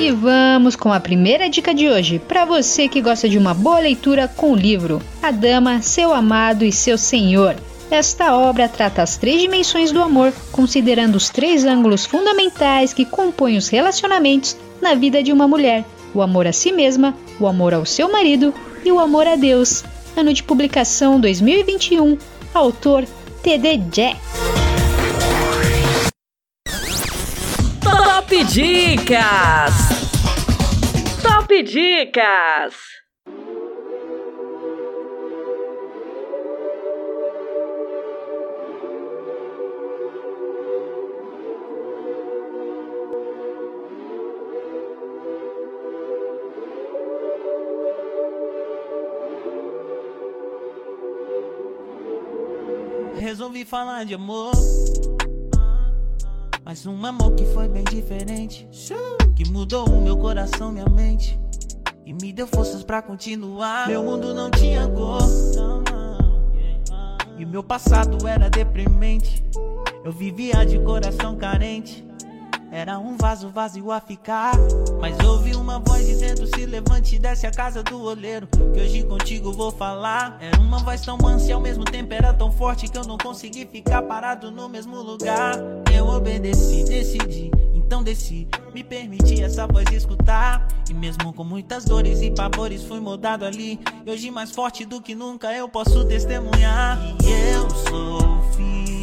[0.00, 3.80] E vamos com a primeira dica de hoje, para você que gosta de uma boa
[3.80, 7.56] leitura com o livro A Dama, Seu Amado e Seu Senhor.
[7.90, 13.56] Esta obra trata as três dimensões do amor, considerando os três ângulos fundamentais que compõem
[13.56, 15.84] os relacionamentos na vida de uma mulher:
[16.14, 19.82] o amor a si mesma, o amor ao seu marido e o amor a Deus.
[20.16, 22.16] Ano de publicação 2021,
[22.54, 23.04] autor
[23.42, 24.57] TD Jack.
[28.28, 29.72] Top Dicas!
[31.22, 32.74] Top Dicas!
[53.18, 54.52] Resolvi falar de amor.
[56.68, 58.68] Mas um amor que foi bem diferente.
[59.34, 61.40] Que mudou o meu coração, minha mente.
[62.04, 63.88] E me deu forças pra continuar.
[63.88, 65.22] Meu mundo não tinha cor.
[67.38, 69.42] E meu passado era deprimente.
[70.04, 72.06] Eu vivia de coração carente.
[72.70, 74.52] Era um vaso vazio a ficar.
[75.00, 78.46] Mas ouvi uma voz dizendo: Se levante e desce a casa do oleiro.
[78.46, 80.36] Que hoje contigo vou falar.
[80.40, 83.16] Era uma voz tão mansa e ao mesmo tempo era tão forte que eu não
[83.16, 85.56] consegui ficar parado no mesmo lugar.
[85.94, 87.50] Eu obedeci, decidi.
[87.74, 90.68] Então desci, me permiti essa voz escutar.
[90.90, 93.80] E mesmo com muitas dores e pavores, fui moldado ali.
[94.04, 96.98] E hoje, mais forte do que nunca, eu posso testemunhar.
[97.24, 98.97] E eu sou filho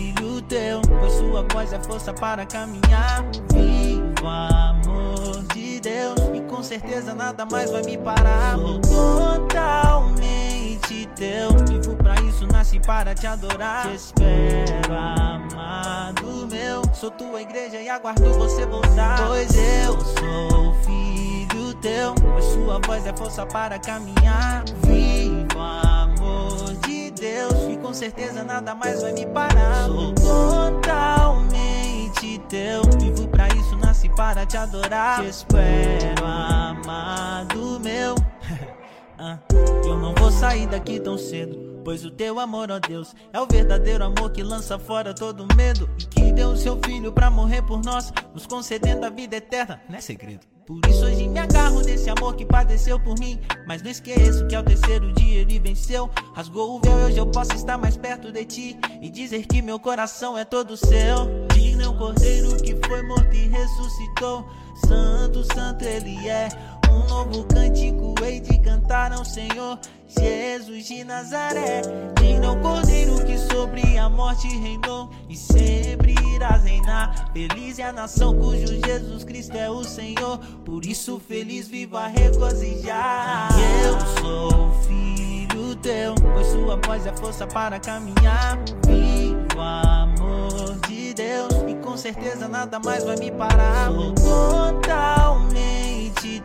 [0.47, 3.23] teu, pois sua voz é força para caminhar.
[3.53, 8.57] Vivo amor de Deus, e com certeza nada mais vai me parar.
[8.57, 10.15] Sou totalmente
[11.15, 13.87] teu, vivo pra isso, nasci para te adorar.
[13.87, 16.81] Te espero, amado meu.
[16.93, 19.27] Sou tua igreja e aguardo você voltar.
[19.27, 24.63] Pois eu sou filho teu, pois sua voz é força para caminhar.
[24.83, 25.94] Vivo amor
[27.25, 29.87] Deus, e com certeza nada mais vai me parar.
[29.87, 31.57] Sou totalmente
[32.47, 35.23] teu, vivo pra isso, nasci para te adorar.
[35.23, 38.13] Te espero, amado meu.
[39.17, 39.39] Ah,
[39.85, 41.79] Eu não vou sair daqui tão cedo.
[41.85, 45.89] Pois o teu amor, ó Deus, é o verdadeiro amor que lança fora todo medo.
[46.35, 50.01] Deu o seu filho pra morrer por nós, nos concedendo a vida eterna, não é
[50.01, 50.45] segredo.
[50.65, 53.39] Por isso hoje me agarro nesse amor que padeceu por mim.
[53.67, 56.09] Mas não esqueço que ao terceiro dia ele venceu.
[56.33, 58.77] Rasgou o véu hoje eu posso estar mais perto de ti.
[58.99, 61.47] E dizer que meu coração é todo seu.
[61.53, 64.49] Digno é o cordeiro que foi morto e ressuscitou.
[64.87, 66.49] Santo, santo ele é.
[66.95, 69.77] Um novo cântico hei de cantar ao Senhor
[70.07, 71.81] Jesus de Nazaré.
[72.45, 77.31] É o cordeiro que sobre a morte reinou e sempre irás reinar.
[77.33, 80.37] Feliz é a nação cujo Jesus Cristo é o Senhor.
[80.63, 83.49] Por isso, feliz, viva, regozijar.
[83.83, 88.57] Eu sou filho teu, pois sua voz é força para caminhar.
[88.85, 93.91] Vivo amor de Deus, e com certeza nada mais vai me parar.
[93.91, 95.74] Sou totalmente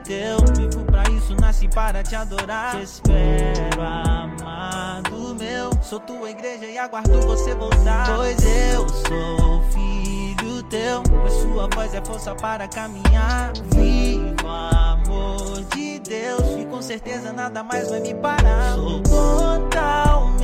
[0.05, 2.77] teu, vivo pra isso, nasci para te adorar.
[2.77, 5.71] Te espero, amado meu.
[5.83, 8.15] Sou tua igreja e aguardo você voltar.
[8.17, 13.53] Pois eu sou filho teu, pois sua voz é força para caminhar.
[13.75, 18.75] Vivo amor de Deus, e com certeza nada mais vai me parar.
[18.75, 20.41] Sou totalmente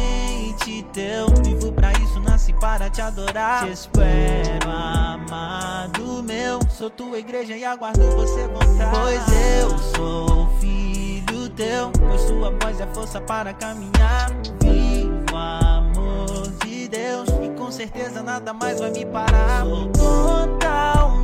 [0.92, 2.05] teu, vivo pra isso,
[2.46, 3.64] nasci para te adorar.
[3.64, 6.60] Te espero, amado meu.
[6.70, 8.92] Sou tua igreja e aguardo você voltar.
[8.92, 9.22] Pois
[9.60, 14.30] eu sou filho teu, pois sua voz é força para caminhar.
[14.62, 19.64] Vivo amor de Deus, e com certeza nada mais vai me parar.
[19.64, 21.16] Sou totalmente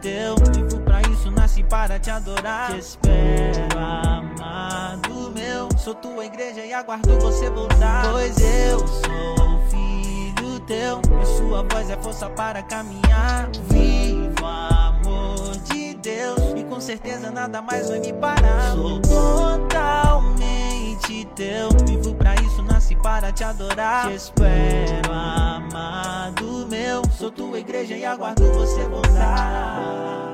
[0.00, 2.72] teu, vivo pra isso, nasci para te adorar.
[2.72, 5.68] Te espero, amado meu.
[5.78, 8.08] Sou tua igreja e aguardo você voltar.
[8.10, 9.61] Pois eu sou
[10.66, 13.50] teu, e sua voz é força para caminhar.
[13.68, 18.72] Vivo amor de Deus, e com certeza nada mais vai me parar.
[18.72, 20.42] Sou totalmente
[21.34, 24.08] teu, vivo pra isso, nasci para te adorar.
[24.08, 27.02] Te espero, amado meu.
[27.18, 30.32] Sou tua igreja e aguardo você voltar.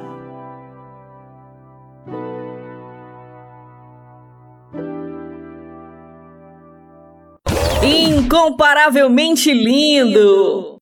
[7.82, 10.78] Incomparavelmente lindo.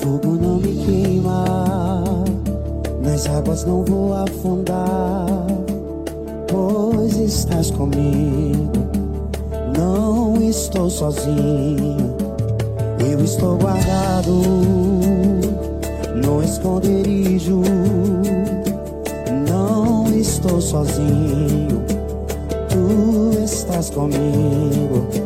[0.00, 2.14] Fogo não me queima,
[3.02, 5.26] nas águas não vou afundar,
[6.48, 8.70] pois estás comigo.
[9.76, 12.16] Não estou sozinho,
[13.10, 14.32] eu estou guardado
[16.14, 17.62] no esconderijo
[20.36, 21.82] estou sozinho,
[22.68, 25.25] tu estás comigo.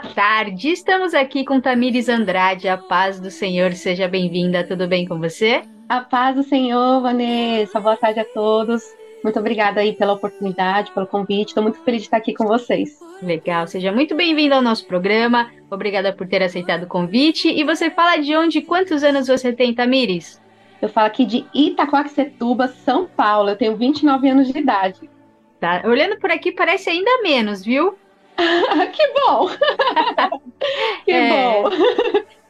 [0.00, 2.68] Boa tarde, estamos aqui com Tamires Andrade.
[2.68, 4.62] A paz do Senhor, seja bem-vinda.
[4.62, 5.62] Tudo bem com você?
[5.88, 7.80] A paz do Senhor, Vanessa.
[7.80, 8.84] Boa tarde a todos.
[9.24, 11.48] Muito obrigada aí pela oportunidade, pelo convite.
[11.48, 13.00] Estou muito feliz de estar aqui com vocês.
[13.20, 15.50] Legal, seja muito bem-vindo ao nosso programa.
[15.68, 17.48] Obrigada por ter aceitado o convite.
[17.48, 20.40] E você fala de onde, quantos anos você tem, Tamires?
[20.80, 23.50] Eu falo aqui de Itacoaxetuba, São Paulo.
[23.50, 25.10] Eu tenho 29 anos de idade.
[25.58, 27.98] Tá, olhando por aqui parece ainda menos, viu?
[28.92, 29.48] que bom!
[31.04, 31.28] que É.
[31.28, 31.64] bom!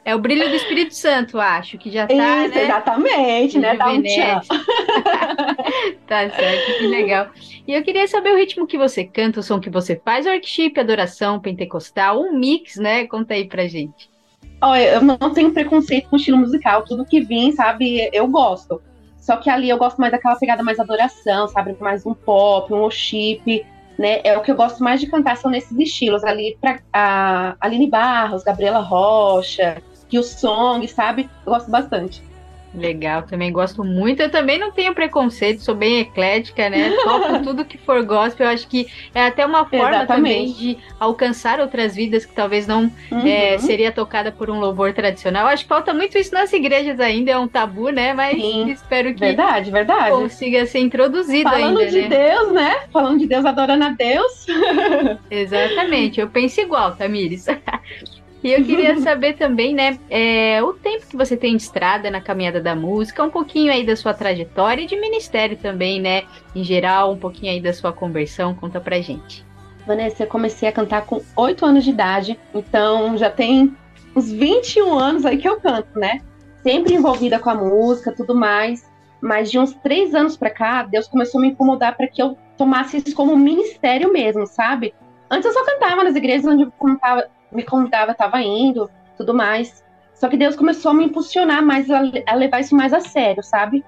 [0.05, 2.65] É o brilho do Espírito Santo, acho, que já tá, Isso, né?
[2.65, 3.77] exatamente, né?
[3.77, 4.01] Dá um.
[6.07, 7.29] Tá certo, que legal.
[7.67, 10.81] E eu queria saber o ritmo que você canta, o som que você faz, workshop,
[10.81, 13.07] adoração, pentecostal, um mix, né?
[13.07, 14.09] Conta aí pra gente.
[14.63, 16.87] Olha, eu não tenho preconceito com estilo musical.
[16.87, 18.81] Tudo que vem, sabe, eu gosto.
[19.19, 21.77] Só que ali eu gosto mais daquela pegada mais adoração, sabe?
[21.81, 23.63] Mais um pop, um worship,
[23.99, 24.21] né?
[24.23, 26.23] É o que eu gosto mais de cantar, são nesses estilos.
[26.25, 31.29] Ali, pra, a Aline Barros, Gabriela Rocha, que o Song, sabe?
[31.45, 32.28] Eu gosto bastante.
[32.75, 34.21] Legal, também gosto muito.
[34.21, 36.91] Eu também não tenho preconceito, sou bem eclética, né?
[37.03, 38.47] Toco tudo que for gospel.
[38.47, 40.59] Eu acho que é até uma forma também Exatamente.
[40.59, 43.27] de alcançar outras vidas que talvez não Uhum.
[43.27, 45.47] é, seria tocada por um louvor tradicional.
[45.47, 48.13] Acho que falta muito isso nas igrejas ainda, é um tabu, né?
[48.13, 50.11] Mas espero que Verdade, verdade.
[50.11, 52.09] consiga ser introduzido Falando ainda, de né?
[52.09, 52.77] Deus, né?
[52.93, 54.47] Falando de Deus, adorando a Deus.
[55.31, 57.47] Exatamente, eu penso igual, Tamires.
[58.43, 62.21] E eu queria saber também, né, é, o tempo que você tem de estrada na
[62.21, 66.23] caminhada da música, um pouquinho aí da sua trajetória e de ministério também, né,
[66.55, 69.45] em geral, um pouquinho aí da sua conversão, conta pra gente.
[69.85, 73.75] Vanessa, eu comecei a cantar com 8 anos de idade, então já tem
[74.15, 76.21] uns 21 anos aí que eu canto, né?
[76.63, 78.87] Sempre envolvida com a música, tudo mais.
[79.21, 82.37] Mas de uns três anos pra cá, Deus começou a me incomodar para que eu
[82.57, 84.95] tomasse isso como ministério mesmo, sabe?
[85.31, 89.85] Antes eu só cantava nas igrejas onde eu contava- me convidava, tava indo, tudo mais.
[90.15, 93.43] Só que Deus começou a me impulsionar mais a, a levar isso mais a sério,
[93.43, 93.85] sabe?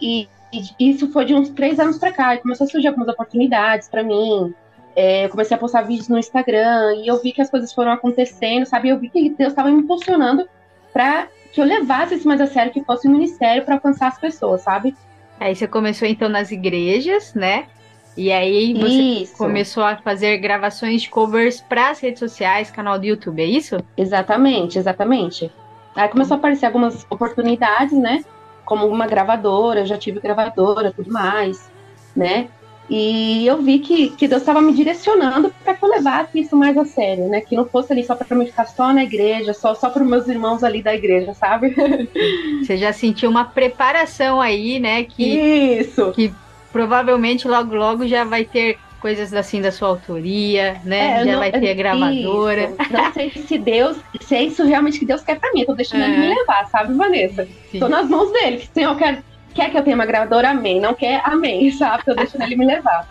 [0.00, 2.34] E, e isso foi de uns três anos pra cá.
[2.34, 4.54] E começou a surgir algumas oportunidades pra mim.
[4.96, 7.92] É, eu comecei a postar vídeos no Instagram e eu vi que as coisas foram
[7.92, 8.88] acontecendo, sabe?
[8.88, 10.48] Eu vi que Deus estava me impulsionando
[10.92, 14.18] para que eu levasse isso mais a sério, que fosse um ministério para alcançar as
[14.18, 14.94] pessoas, sabe?
[15.38, 17.66] Aí você começou então nas igrejas, né?
[18.16, 19.36] E aí você Isso.
[19.36, 23.76] começou a fazer gravações de covers para as redes sociais, canal do YouTube, é isso?
[23.96, 25.50] Exatamente, exatamente.
[25.96, 28.24] Aí começou a aparecer algumas oportunidades, né?
[28.64, 31.70] Como uma gravadora, já tive gravadora, tudo mais,
[32.14, 32.48] né?
[32.88, 36.76] E eu vi que, que Deus estava me direcionando para que eu levasse isso mais
[36.76, 37.40] a sério, né?
[37.40, 40.08] Que não fosse ali só para mim ficar só na igreja, só, só para os
[40.08, 41.74] meus irmãos ali da igreja, sabe?
[42.62, 45.02] Você já sentiu uma preparação aí, né?
[45.04, 46.12] Que, Isso.
[46.12, 46.32] Que
[46.74, 51.20] provavelmente logo logo já vai ter coisas assim da sua autoria, né?
[51.20, 52.64] É, já não- vai ter gravadora.
[52.64, 52.92] Isso.
[52.92, 55.60] Não sei se Deus, se é isso realmente que Deus quer pra mim.
[55.60, 56.08] Eu tô deixando É.
[56.08, 57.46] ele me levar, sabe, Vanessa?
[57.70, 57.78] Sim.
[57.78, 58.56] Tô nas mãos dele.
[58.56, 59.22] Que o Senhor quer,
[59.54, 60.80] quer que eu tenha uma gravadora, amém.
[60.80, 62.02] Não quer, amém, sabe?
[62.04, 63.06] Tô deixando ele me levar.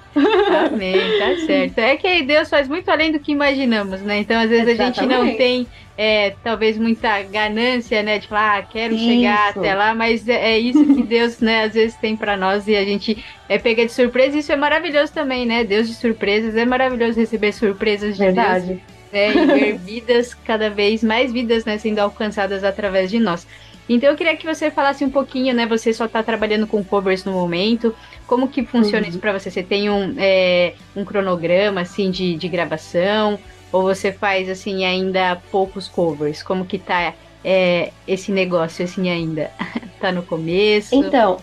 [0.68, 1.78] Amém, tá certo.
[1.80, 4.18] É que Deus faz muito além do que imaginamos, né?
[4.18, 5.38] Então, às vezes, a gente não Exatamente.
[5.38, 8.18] tem, é, talvez, muita ganância, né?
[8.20, 9.60] De falar, ah, quero chegar Isso.
[9.60, 12.76] até lá, mas é é isso que Deus, né, às vezes tem pra nós e
[12.76, 14.38] a gente é pega de surpresa.
[14.38, 15.64] Isso é maravilhoso também, né?
[15.64, 16.56] Deus de surpresas.
[16.56, 18.66] É maravilhoso receber surpresas de Verdade.
[18.68, 18.80] Deus.
[19.12, 19.30] Né?
[19.36, 21.78] E ver vidas, cada vez mais vidas, né?
[21.78, 23.46] Sendo alcançadas através de nós.
[23.88, 25.66] Então eu queria que você falasse um pouquinho, né?
[25.68, 27.94] Você só está trabalhando com covers no momento.
[28.26, 29.10] Como que funciona Uhum.
[29.10, 29.52] isso para você?
[29.52, 33.38] Você tem um, é, um cronograma assim de, de gravação?
[33.74, 36.44] Ou você faz assim ainda poucos covers?
[36.44, 37.14] Como que tá
[37.44, 39.50] é, esse negócio assim ainda?
[40.00, 40.94] tá no começo?
[40.94, 41.38] Então,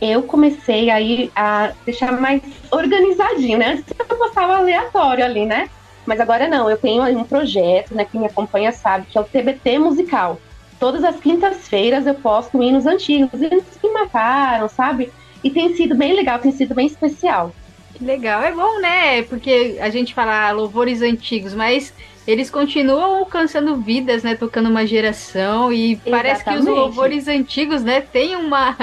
[0.00, 3.72] eu comecei aí a deixar mais organizadinho, né?
[3.72, 5.68] Antes eu postava aleatório ali, né?
[6.06, 9.24] Mas agora não, eu tenho um projeto, né, que me acompanha sabe, que é o
[9.24, 10.40] TBT Musical.
[10.78, 15.12] Todas as quintas-feiras eu posto hinos antigos, hinos que marcaram, sabe?
[15.44, 17.52] E tem sido bem legal, tem sido bem especial.
[17.94, 18.42] Que legal.
[18.42, 19.22] É bom, né?
[19.22, 21.92] Porque a gente fala ah, louvores antigos, mas
[22.26, 24.34] eles continuam alcançando vidas, né?
[24.34, 25.72] Tocando uma geração.
[25.72, 26.78] E parece que os Exatamente.
[26.80, 28.76] louvores antigos, né, tem uma,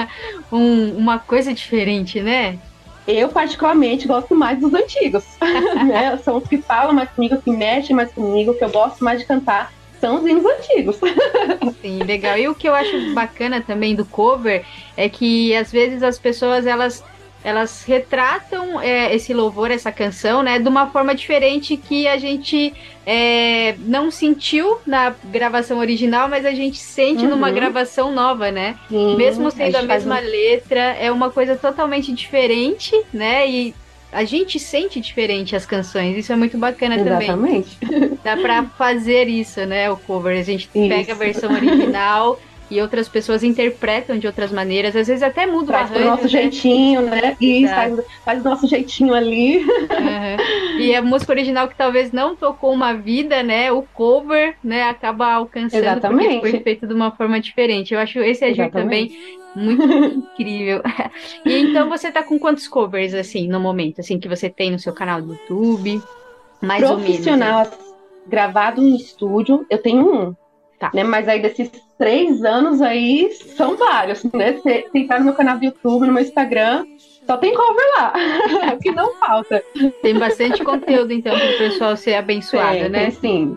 [0.52, 2.58] um- uma coisa diferente, né?
[3.08, 5.24] Eu, particularmente, gosto mais dos antigos.
[5.86, 6.16] né?
[6.18, 9.26] São os que falam mais comigo, que mexem mais comigo, que eu gosto mais de
[9.26, 9.72] cantar.
[10.00, 10.96] São os hinos antigos.
[11.82, 12.38] Sim, legal.
[12.38, 14.64] E o que eu acho bacana também do cover
[14.96, 17.02] é que às vezes as pessoas elas
[17.42, 22.72] elas retratam é, esse louvor, essa canção, né, de uma forma diferente que a gente
[23.06, 27.54] é, não sentiu na gravação original, mas a gente sente numa Uhum.
[27.54, 28.76] gravação nova, né?
[28.88, 33.48] Sim, Mesmo a sendo a faz mesma letra, é uma coisa totalmente diferente, né?
[33.48, 33.74] E
[34.12, 37.28] a gente sente diferente as canções, isso é muito bacana também.
[37.28, 37.78] Exatamente.
[38.22, 39.90] Dá pra fazer isso, né?
[39.90, 40.38] O cover.
[40.38, 41.14] A gente pega a Isso.
[41.16, 42.38] versão original
[42.70, 44.94] e outras pessoas interpretam de outras maneiras.
[44.94, 46.10] Às vezes até muda Traz o arranjo.
[46.10, 46.28] nosso né?
[46.28, 47.36] jeitinho, né?
[47.40, 47.96] E Exato.
[47.96, 49.64] faz, faz o nosso jeitinho ali.
[49.90, 50.36] Aham.
[50.78, 53.72] E a música original que talvez não tocou uma vida, né?
[53.72, 54.84] O cover, né?
[54.84, 56.40] Acaba alcançando porque Exatamente.
[56.40, 57.92] foi feito de uma forma diferente.
[57.92, 59.10] Eu acho esse agir também
[59.54, 60.82] muito incrível.
[61.44, 64.00] E então você tá com quantos covers, assim, no momento?
[64.00, 66.00] Assim, que você tem no seu canal do YouTube?
[66.60, 67.00] Mais ou menos.
[67.00, 67.06] né?
[67.06, 67.70] Profissional,
[68.26, 70.36] gravado em estúdio, eu tenho um.
[70.78, 70.90] Tá.
[70.94, 71.02] Né?
[71.02, 71.70] Mas aí desses
[72.00, 74.54] três anos aí, são vários, né?
[74.54, 76.86] Você entrar no meu canal do YouTube, no meu Instagram,
[77.26, 78.14] só tem cover lá.
[78.82, 79.62] que não falta.
[80.00, 83.00] Tem bastante conteúdo, então, para o pessoal ser abençoado, Tem, né?
[83.00, 83.56] tem sim.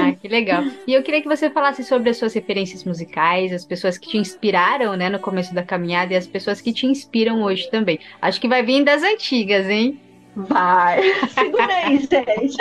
[0.00, 0.62] Ah, que legal.
[0.86, 4.16] E eu queria que você falasse sobre as suas referências musicais, as pessoas que te
[4.16, 7.98] inspiraram, né, no começo da caminhada e as pessoas que te inspiram hoje também.
[8.20, 9.98] Acho que vai vir das antigas, hein?
[10.36, 11.00] Vai.
[11.34, 12.56] Segura aí, gente.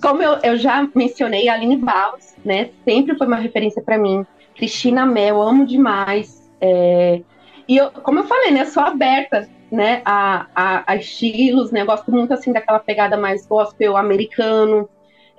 [0.00, 2.70] Como eu, eu já mencionei, a Aline Barros, né?
[2.84, 4.24] Sempre foi uma referência para mim.
[4.56, 6.50] Cristina Mel, amo demais.
[6.60, 7.22] É,
[7.68, 8.64] E eu, como eu falei, né?
[8.66, 10.02] Sou aberta, né?
[10.04, 11.82] A, a, a estilos, né?
[11.82, 14.88] Eu gosto muito, assim, daquela pegada mais gospel americano.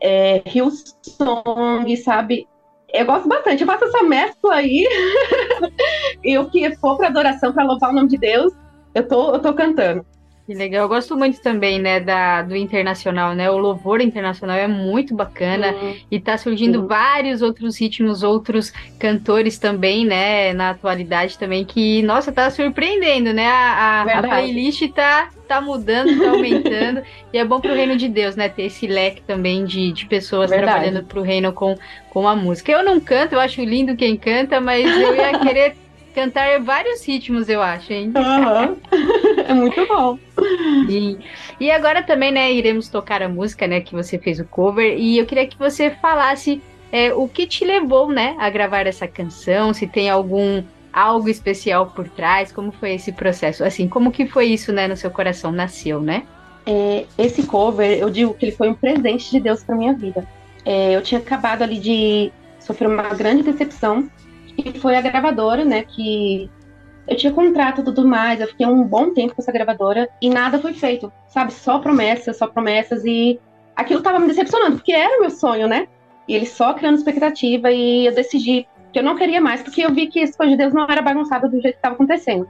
[0.01, 2.47] É, Hillsong, sabe?
[2.93, 3.61] Eu gosto bastante.
[3.61, 4.87] Eu faço essa mescla aí.
[6.23, 8.53] e o que for para adoração, para louvar o nome de Deus,
[8.93, 10.05] eu tô, eu tô cantando.
[10.49, 10.81] Que legal.
[10.81, 13.51] Eu gosto muito também, né, da, do internacional, né?
[13.51, 15.75] O louvor internacional é muito bacana
[16.09, 22.31] e tá surgindo vários outros ritmos, outros cantores também, né, na atualidade também, que, nossa,
[22.31, 23.45] tá surpreendendo, né?
[23.45, 28.09] A, a- a playlist tá, tá mudando, tá aumentando e é bom pro reino de
[28.09, 30.71] Deus, né, ter esse leque também de, de pessoas Verdade.
[30.71, 31.77] trabalhando pro reino com,
[32.09, 32.71] com a música.
[32.71, 35.75] Eu não canto, eu acho lindo quem canta, mas eu ia querer
[36.13, 38.11] cantar vários ritmos, eu acho, hein?
[39.47, 40.17] é muito bom.
[40.89, 41.17] E,
[41.59, 45.17] e agora também, né, iremos tocar a música, né, que você fez o cover, e
[45.17, 49.73] eu queria que você falasse é, o que te levou, né, a gravar essa canção,
[49.73, 54.47] se tem algum algo especial por trás, como foi esse processo, assim, como que foi
[54.47, 56.23] isso, né, no seu coração, nasceu, né?
[56.65, 60.27] É, esse cover, eu digo que ele foi um presente de Deus para minha vida.
[60.65, 64.09] É, eu tinha acabado ali de sofrer uma grande decepção
[64.57, 66.49] e foi a gravadora, né, que
[67.07, 70.29] eu tinha contrato e tudo mais, eu fiquei um bom tempo com essa gravadora e
[70.29, 71.51] nada foi feito, sabe?
[71.51, 73.39] Só promessas, só promessas e
[73.75, 75.87] aquilo tava me decepcionando, porque era o meu sonho, né?
[76.27, 79.91] E ele só criando expectativa e eu decidi que eu não queria mais, porque eu
[79.91, 82.47] vi que esse coisa de Deus não era bagunçado do jeito que estava acontecendo.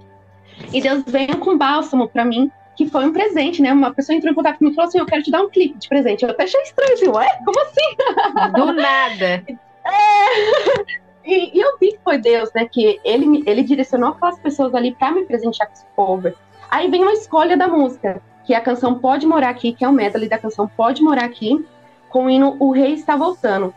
[0.74, 3.72] E Deus veio com bálsamo para mim, que foi um presente, né?
[3.72, 5.78] Uma pessoa entrou em contato comigo e falou assim: Eu quero te dar um clipe
[5.78, 6.24] de presente.
[6.24, 8.52] Eu até achei estranho, assim, ué, como assim?
[8.56, 9.44] Do nada.
[9.86, 11.09] É.
[11.30, 12.66] E, e eu vi que foi Deus, né?
[12.66, 16.36] Que ele, ele direcionou aquelas pessoas ali para me presentear com esse cover.
[16.70, 19.88] Aí vem uma escolha da música, que é a canção Pode Morar Aqui, que é
[19.88, 21.64] o medley da canção Pode Morar Aqui,
[22.10, 23.74] com o hino O Rei Está Voltando.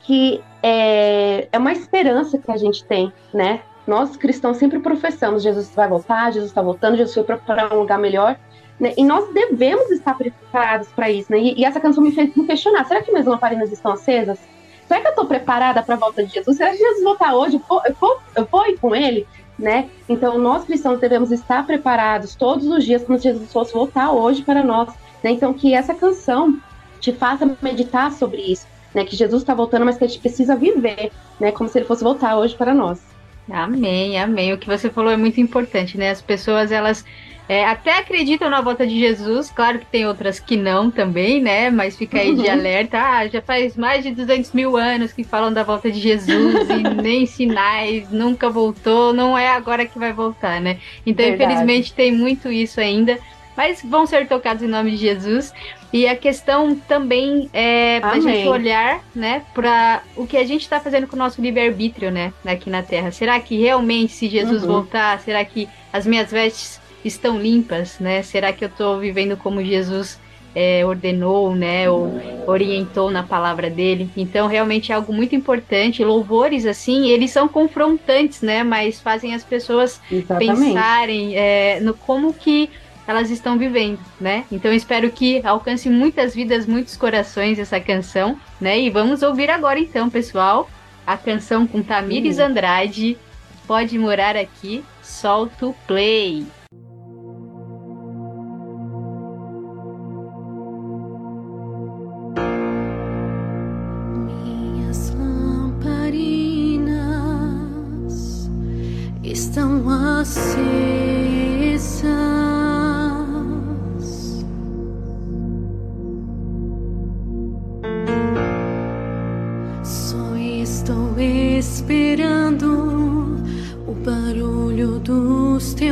[0.00, 3.60] Que é, é uma esperança que a gente tem, né?
[3.86, 7.98] Nós cristãos sempre professamos: Jesus vai voltar, Jesus está voltando, Jesus foi para um lugar
[7.98, 8.38] melhor.
[8.80, 8.94] né?
[8.96, 11.38] E nós devemos estar preparados para isso, né?
[11.38, 14.38] E, e essa canção me fez me questionar: será que minhas lamparinas estão acesas?
[14.86, 16.56] Será que eu estou preparada para a volta de Jesus?
[16.56, 17.56] Será que Jesus voltar hoje?
[17.56, 19.26] Eu vou, eu vou, ir com ele?
[19.58, 19.88] Né?
[20.08, 24.42] Então, nós cristãos devemos estar preparados todos os dias, como se Jesus fosse voltar hoje
[24.42, 24.92] para nós.
[25.22, 25.30] Né?
[25.30, 26.58] Então, que essa canção
[27.00, 29.04] te faça meditar sobre isso, né?
[29.04, 31.52] Que Jesus está voltando, mas que a gente precisa viver, né?
[31.52, 33.02] Como se ele fosse voltar hoje para nós.
[33.50, 34.54] Amém, amém.
[34.54, 36.10] O que você falou é muito importante, né?
[36.10, 37.04] As pessoas, elas
[37.48, 41.70] é, até acreditam na volta de Jesus, claro que tem outras que não também, né?
[41.70, 42.48] Mas fica aí de Uhum.
[42.48, 42.98] alerta.
[42.98, 46.84] Ah, já faz mais de 200 mil anos que falam da volta de Jesus e
[46.84, 50.78] nem sinais, nunca voltou, não é agora que vai voltar, né?
[51.04, 51.24] Então, Verdade.
[51.26, 53.18] infelizmente, tem muito isso ainda.
[53.56, 55.52] Mas vão ser tocados em nome de Jesus.
[55.92, 58.18] E a questão também é da Amém.
[58.18, 62.34] gente olhar, né, para o que a gente está fazendo com o nosso livre-arbítrio, né,
[62.44, 63.12] aqui na Terra.
[63.12, 64.66] Será que realmente, se Jesus Uhum.
[64.66, 68.22] voltar, será que as minhas vestes estão limpas, né?
[68.22, 70.18] Será que eu estou vivendo como Jesus
[70.54, 72.12] é, ordenou, né, ou
[72.46, 74.08] orientou na palavra dele.
[74.16, 76.04] Então, realmente é algo muito importante.
[76.04, 80.60] Louvores, assim, eles são confrontantes, né, mas fazem as pessoas Exatamente.
[80.60, 82.70] pensarem é, no como que
[83.06, 84.44] elas estão vivendo, né?
[84.50, 88.80] Então, espero que alcance muitas vidas, muitos corações essa canção, né?
[88.80, 90.70] E vamos ouvir agora, então, pessoal,
[91.06, 92.38] a canção com Tamires.
[92.38, 93.18] Andrade,
[93.66, 96.46] Pode Morar Aqui, solta o play.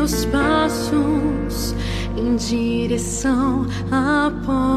[0.02, 1.74] Teus passos
[2.16, 4.71] em direção à porta.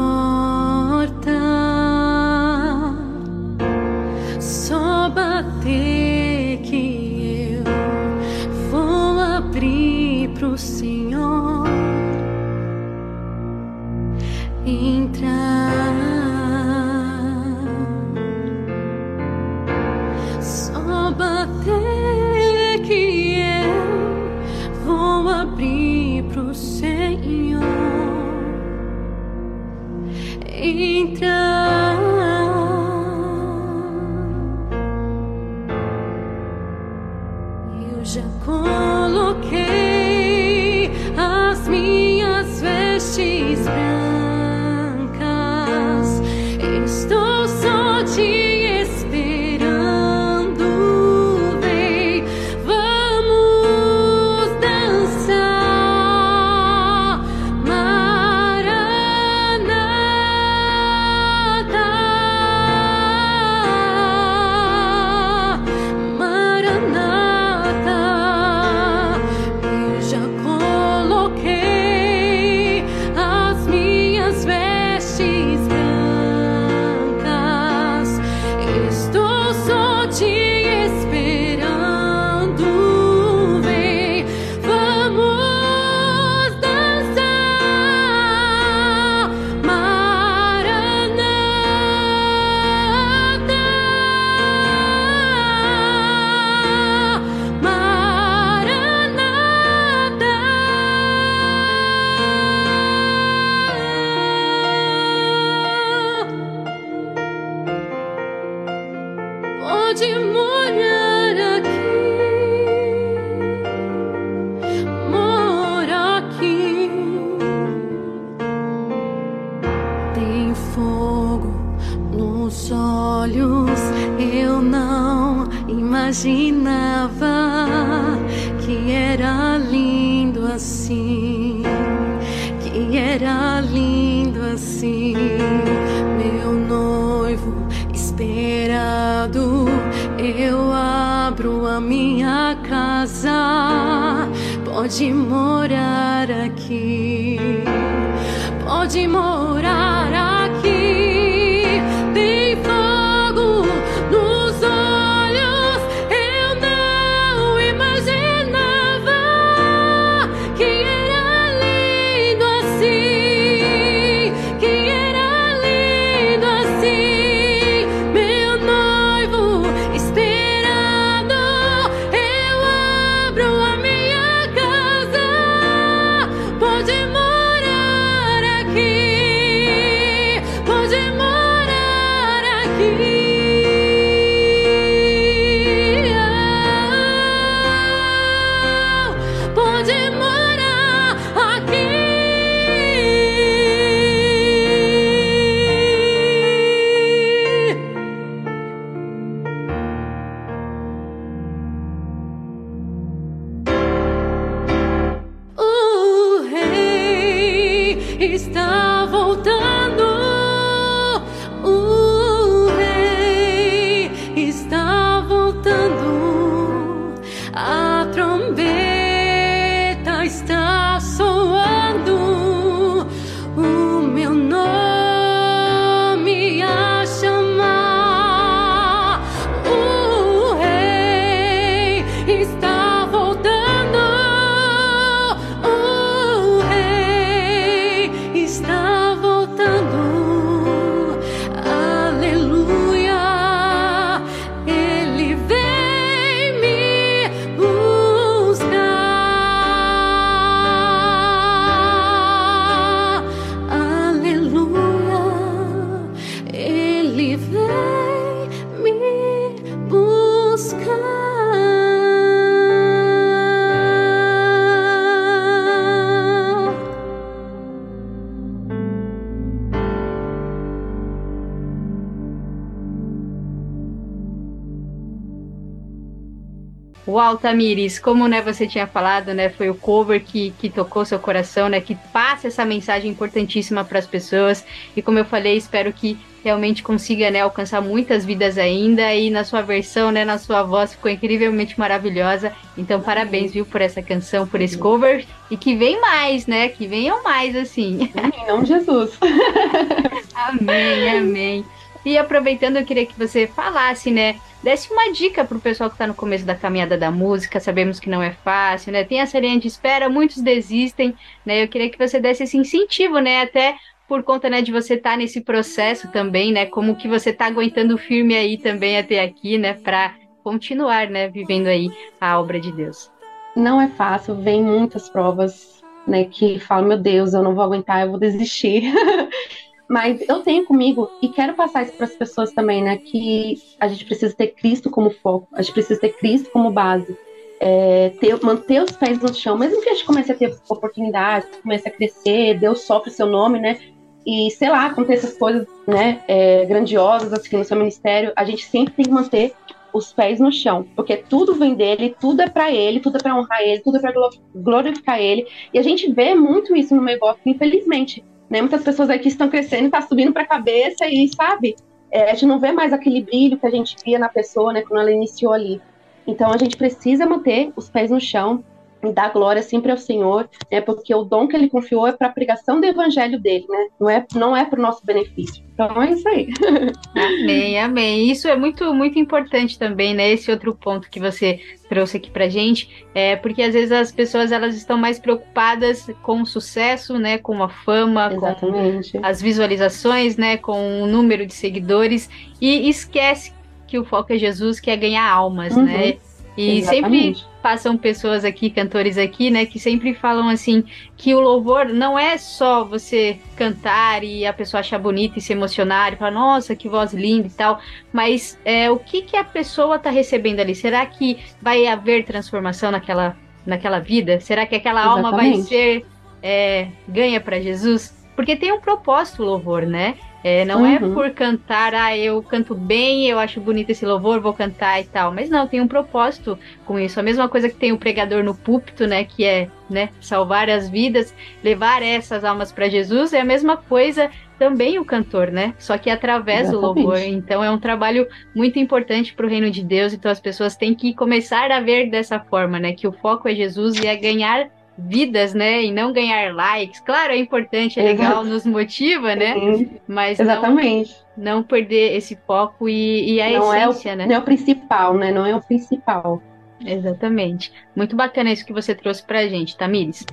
[277.26, 281.18] Uau, Tamires, como né, você tinha falado, né, foi o cover que, que tocou seu
[281.18, 284.64] coração, né, que passa essa mensagem importantíssima para as pessoas.
[284.96, 289.12] E como eu falei, espero que realmente consiga né, alcançar muitas vidas ainda.
[289.12, 292.52] E na sua versão, né, na sua voz, ficou incrivelmente maravilhosa.
[292.78, 295.26] Então, parabéns, viu, por essa canção, por esse cover.
[295.50, 298.08] E que vem mais, né, que venham mais, assim.
[298.14, 299.18] Em nome de Jesus.
[300.32, 301.64] Amém, amém.
[302.04, 304.36] E aproveitando, eu queria que você falasse, né?
[304.66, 307.60] Desse uma dica pro pessoal que tá no começo da caminhada da música.
[307.60, 309.04] Sabemos que não é fácil, né?
[309.04, 311.14] Tem essa linha de espera, muitos desistem,
[311.44, 311.62] né?
[311.62, 313.42] Eu queria que você desse esse incentivo, né?
[313.42, 313.76] Até
[314.08, 316.66] por conta, né, de você estar tá nesse processo também, né?
[316.66, 319.74] Como que você tá aguentando firme aí também até aqui, né?
[319.74, 321.28] Pra continuar, né?
[321.28, 321.88] Vivendo aí
[322.20, 323.08] a obra de Deus.
[323.54, 328.02] Não é fácil, vem muitas provas, né, que falam, meu Deus, eu não vou aguentar,
[328.02, 328.82] eu vou desistir.
[329.88, 332.96] Mas eu tenho comigo e quero passar isso para as pessoas também, né?
[332.96, 337.16] Que a gente precisa ter Cristo como foco, a gente precisa ter Cristo como base.
[337.58, 341.48] É, ter, manter os pés no chão, mesmo que a gente comece a ter oportunidades,
[341.62, 343.78] comece a crescer, Deus sofre o seu nome, né?
[344.26, 346.22] E sei lá, aconteça essas coisas, né?
[346.28, 349.54] É, grandiosas assim no seu ministério, a gente sempre tem que manter
[349.96, 353.36] os pés no chão, porque tudo vem dele, tudo é para ele, tudo é para
[353.36, 354.12] honrar ele, tudo é para
[354.54, 355.46] glorificar ele.
[355.72, 358.22] E a gente vê muito isso no meio gospel, infelizmente.
[358.48, 358.60] Né?
[358.60, 361.76] Muitas pessoas aqui estão crescendo, está subindo para a cabeça e, sabe,
[362.10, 364.82] é, a gente não vê mais aquele brilho que a gente via na pessoa, né,
[364.82, 365.80] quando ela iniciou ali.
[366.26, 368.64] Então a gente precisa manter os pés no chão
[369.02, 372.28] e dar glória sempre ao Senhor, né, porque o dom que ele confiou é para
[372.28, 375.62] a pregação do evangelho dele, né, não é, não é para o nosso benefício.
[375.74, 376.48] Então é isso aí.
[377.14, 378.30] Amém, amém.
[378.30, 380.30] Isso é muito, muito importante também, né?
[380.32, 384.50] Esse outro ponto que você trouxe aqui pra gente, é porque às vezes as pessoas
[384.52, 389.18] elas estão mais preocupadas com o sucesso, né, com a fama, Exatamente.
[389.18, 392.28] com as visualizações, né, com o número de seguidores
[392.60, 393.52] e esquece
[393.86, 395.84] que o foco é Jesus, que é ganhar almas, Uhum.
[395.84, 396.16] né?
[396.56, 397.40] E Exatamente.
[397.40, 400.84] sempre passam pessoas aqui, cantores aqui, né, que sempre falam assim
[401.16, 405.52] que o louvor não é só você cantar e a pessoa achar bonita e se
[405.52, 407.80] emocionar e falar, nossa, que voz linda e tal,
[408.12, 410.76] mas é, o que, que a pessoa tá recebendo ali?
[410.76, 413.36] Será que vai haver transformação naquela,
[413.66, 414.38] naquela vida?
[414.38, 415.68] Será que aquela alma vai Exatamente.
[415.68, 416.06] ser
[416.40, 418.14] é, ganha para Jesus?
[418.36, 420.14] Porque tem um propósito o louvor, né?
[420.48, 421.12] É, não é Uhum.
[421.12, 425.32] por cantar, ah, eu canto bem, eu acho bonito esse louvor, vou cantar e tal.
[425.34, 427.18] Mas não, tem um propósito com isso.
[427.18, 429.24] A mesma coisa que tem o pregador no púlpito, né?
[429.24, 434.30] Que é né, salvar as vidas, levar essas almas para Jesus, é a mesma coisa
[434.56, 435.74] também o cantor, né?
[435.80, 437.04] Só que através do Exatamente.
[437.04, 437.18] louvor.
[437.18, 440.12] Então é um trabalho muito importante para o reino de Deus.
[440.12, 442.92] Então as pessoas têm que começar a ver dessa forma, né?
[442.92, 444.68] Que o foco é Jesus e é ganhar
[444.98, 445.82] vidas, né?
[445.84, 447.00] E não ganhar likes.
[447.00, 448.46] Claro, é importante, é legal, Exato.
[448.46, 449.54] nos motiva, né?
[449.54, 451.16] Sim, Mas não, Exatamente.
[451.36, 454.26] não perder esse foco e, e a não, é o, essência, né?
[454.26, 455.32] não é o principal, né?
[455.32, 456.42] Não é o principal.
[456.84, 457.72] Exatamente.
[457.94, 460.24] Muito bacana isso que você trouxe pra gente, Tamires.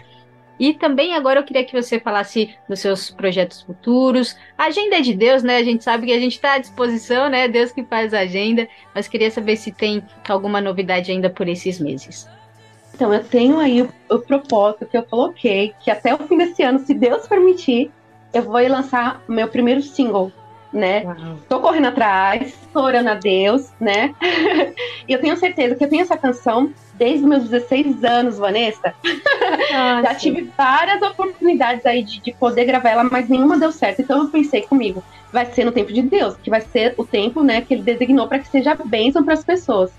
[0.60, 4.38] E também agora eu queria que você falasse dos seus projetos futuros.
[4.57, 5.57] A agenda é de Deus, né?
[5.57, 7.48] A gente sabe que a gente está à disposição, né?
[7.48, 8.68] Deus que faz a agenda.
[8.94, 12.30] Mas queria saber se tem alguma novidade ainda por esses meses.
[12.94, 16.61] Então, eu tenho aí o, o propósito que eu coloquei, que até o fim desse
[16.61, 17.91] ano, se Deus permitir,
[18.34, 20.32] eu vou lançar meu primeiro single,
[20.74, 21.03] né?
[21.48, 24.14] Tô correndo atrás, tô orando a Deus, né?
[25.07, 28.94] e eu tenho certeza que eu tenho essa canção desde os meus 16 anos, Vanessa.
[30.02, 34.02] Já tive várias oportunidades aí de, de poder gravar ela, mas nenhuma deu certo.
[34.02, 37.44] Então eu pensei comigo, vai ser no tempo de Deus, que vai ser o tempo,
[37.44, 39.91] né, que ele designou para que seja bênção para as pessoas.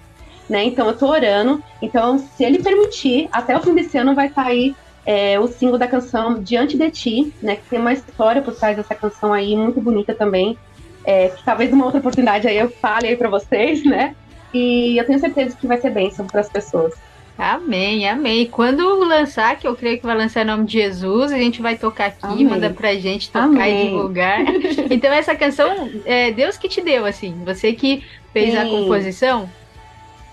[0.49, 0.65] Né?
[0.65, 1.62] Então eu tô orando.
[1.81, 4.75] Então, se ele permitir, até o fim desse ano vai estar aí
[5.07, 7.57] é, o single da canção Diante de Ti, né?
[7.57, 10.59] Que tem uma história por trás dessa canção aí, muito bonita também.
[11.05, 14.15] É, que talvez uma outra oportunidade aí eu fale aí pra vocês, né?
[14.53, 16.95] E eu tenho certeza que vai ser bênção para as pessoas.
[17.37, 18.47] Amém, amém.
[18.47, 21.77] Quando lançar, que eu creio que vai lançar em nome de Jesus, a gente vai
[21.77, 22.47] tocar aqui, Amém.
[22.47, 23.87] manda pra gente tocar Amém.
[23.87, 24.45] e divulgar.
[24.89, 27.35] então essa canção, é Deus que te deu, assim.
[27.45, 28.71] Você que fez a Sim.
[28.71, 29.51] composição.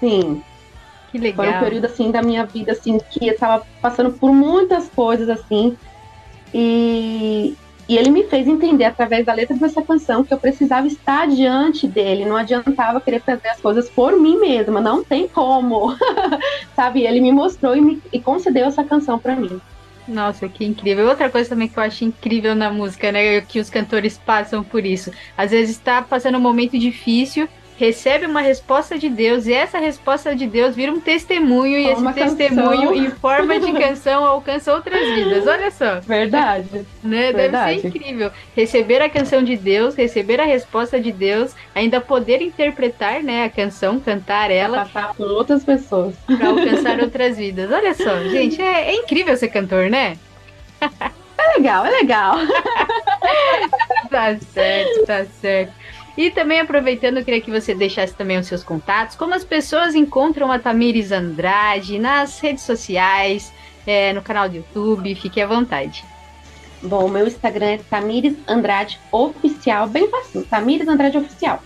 [0.02, 0.44] Sim.
[1.12, 1.46] Que legal.
[1.46, 5.30] Foi um período assim da minha vida assim que eu tava passando por muitas coisas
[5.30, 5.78] assim.
[6.54, 7.56] E,
[7.88, 11.88] e ele me fez entender através da letra dessa canção que eu precisava estar diante
[11.88, 15.96] dele, não adiantava querer fazer as coisas por mim mesma, não tem como.
[16.76, 17.04] Sabe?
[17.04, 19.62] Ele me mostrou e, me, e concedeu essa canção para mim.
[20.08, 21.08] Nossa, que incrível.
[21.08, 23.42] Outra coisa também que eu acho incrível na música, né?
[23.42, 25.12] Que os cantores passam por isso.
[25.38, 27.48] Às vezes está passando um momento difícil,
[27.82, 32.14] recebe uma resposta de Deus, e essa resposta de Deus vira um testemunho, e esse
[32.14, 32.96] testemunho, canção.
[32.96, 35.48] em forma de canção, alcança outras vidas.
[35.48, 36.00] Olha só.
[36.02, 36.86] Verdade.
[37.04, 37.32] Né?
[37.32, 37.82] Verdade.
[37.82, 38.32] Deve ser incrível.
[38.56, 43.50] Receber a canção de Deus, receber a resposta de Deus, ainda poder interpretar né, a
[43.50, 44.86] canção, cantar ela.
[44.86, 46.14] Passar por outras pessoas.
[46.28, 47.72] Para alcançar outras vidas.
[47.72, 50.20] Olha só, gente, é, é incrível ser cantor, né?
[50.80, 52.36] É legal, é legal.
[54.12, 55.74] tá certo, tá certo.
[56.18, 59.96] E também aproveitando, eu queria que você deixasse também os seus contatos, como as pessoas
[59.96, 63.52] encontram a Tamires Andrade nas redes sociais,
[63.88, 66.04] é, no canal do YouTube, fique à vontade.
[66.84, 71.62] Bom, meu Instagram é Tamires Andrade Oficial, bem fácil, Tamires Andrade Oficial.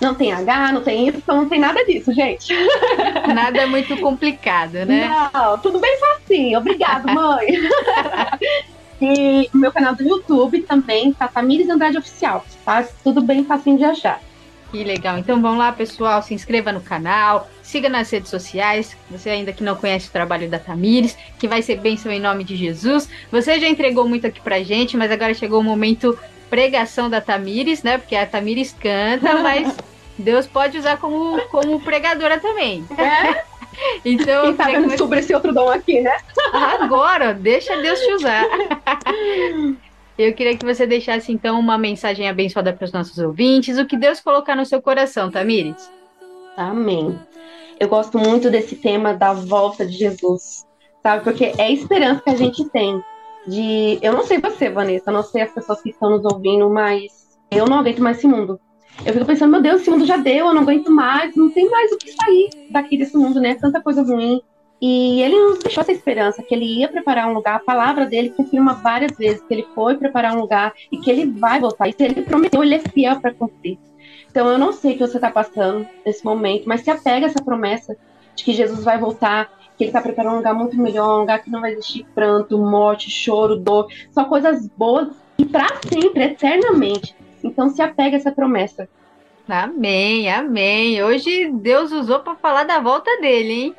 [0.00, 2.54] Não tem H, não tem Y, não tem nada disso, gente.
[3.34, 5.28] Nada muito complicado, né?
[5.34, 6.58] Não, tudo bem facinho.
[6.58, 7.48] Obrigado, mãe.
[9.00, 12.86] e o meu canal do YouTube também tá Tamires Andrade Oficial, tá?
[13.02, 14.20] Tudo bem facinho de achar.
[14.70, 15.18] Que legal.
[15.18, 18.96] Então vamos lá, pessoal, se inscreva no canal, siga nas redes sociais.
[19.10, 22.44] Você ainda que não conhece o trabalho da Tamires, que vai ser bênção em nome
[22.44, 23.08] de Jesus.
[23.32, 26.16] Você já entregou muito aqui pra gente, mas agora chegou o momento
[26.48, 27.98] pregação da Tamires, né?
[27.98, 29.76] Porque a Tamires canta, mas
[30.16, 32.84] Deus pode usar como, como pregadora também.
[32.96, 33.49] É?
[34.04, 36.16] Então, Quem tá vendo que sobre esse outro dom aqui, né?
[36.52, 38.44] Agora, deixa Deus te usar.
[40.18, 43.96] Eu queria que você deixasse então uma mensagem abençoada para os nossos ouvintes, o que
[43.96, 45.90] Deus colocar no seu coração, Tamires.
[46.58, 47.18] Amém.
[47.78, 50.66] Eu gosto muito desse tema da volta de Jesus,
[51.02, 51.24] sabe?
[51.24, 53.02] Porque é a esperança que a gente tem
[53.46, 53.98] de.
[54.02, 57.10] Eu não sei você, Vanessa, eu não sei as pessoas que estão nos ouvindo, mas
[57.50, 58.60] eu não aguento mais esse mundo.
[59.04, 61.68] Eu fico pensando, meu Deus, esse mundo já deu, eu não aguento mais, não tem
[61.70, 63.54] mais o que sair daqui desse mundo, né?
[63.54, 64.42] Tanta coisa ruim.
[64.80, 67.56] E ele nos deixou essa esperança que ele ia preparar um lugar.
[67.56, 71.26] A palavra dele confirma várias vezes que ele foi preparar um lugar e que ele
[71.26, 71.88] vai voltar.
[71.88, 73.78] E se ele prometeu, ele é fiel para cumprir.
[74.30, 77.28] Então eu não sei o que você está passando nesse momento, mas se apega a
[77.28, 77.96] essa promessa
[78.34, 81.42] de que Jesus vai voltar, que ele está preparando um lugar muito melhor, um lugar
[81.42, 87.14] que não vai existir pranto, morte, choro, dor, só coisas boas e para sempre, eternamente.
[87.46, 88.88] Então se apega a essa promessa.
[89.48, 91.02] Amém, amém.
[91.02, 93.74] Hoje Deus usou para falar da volta dele, hein?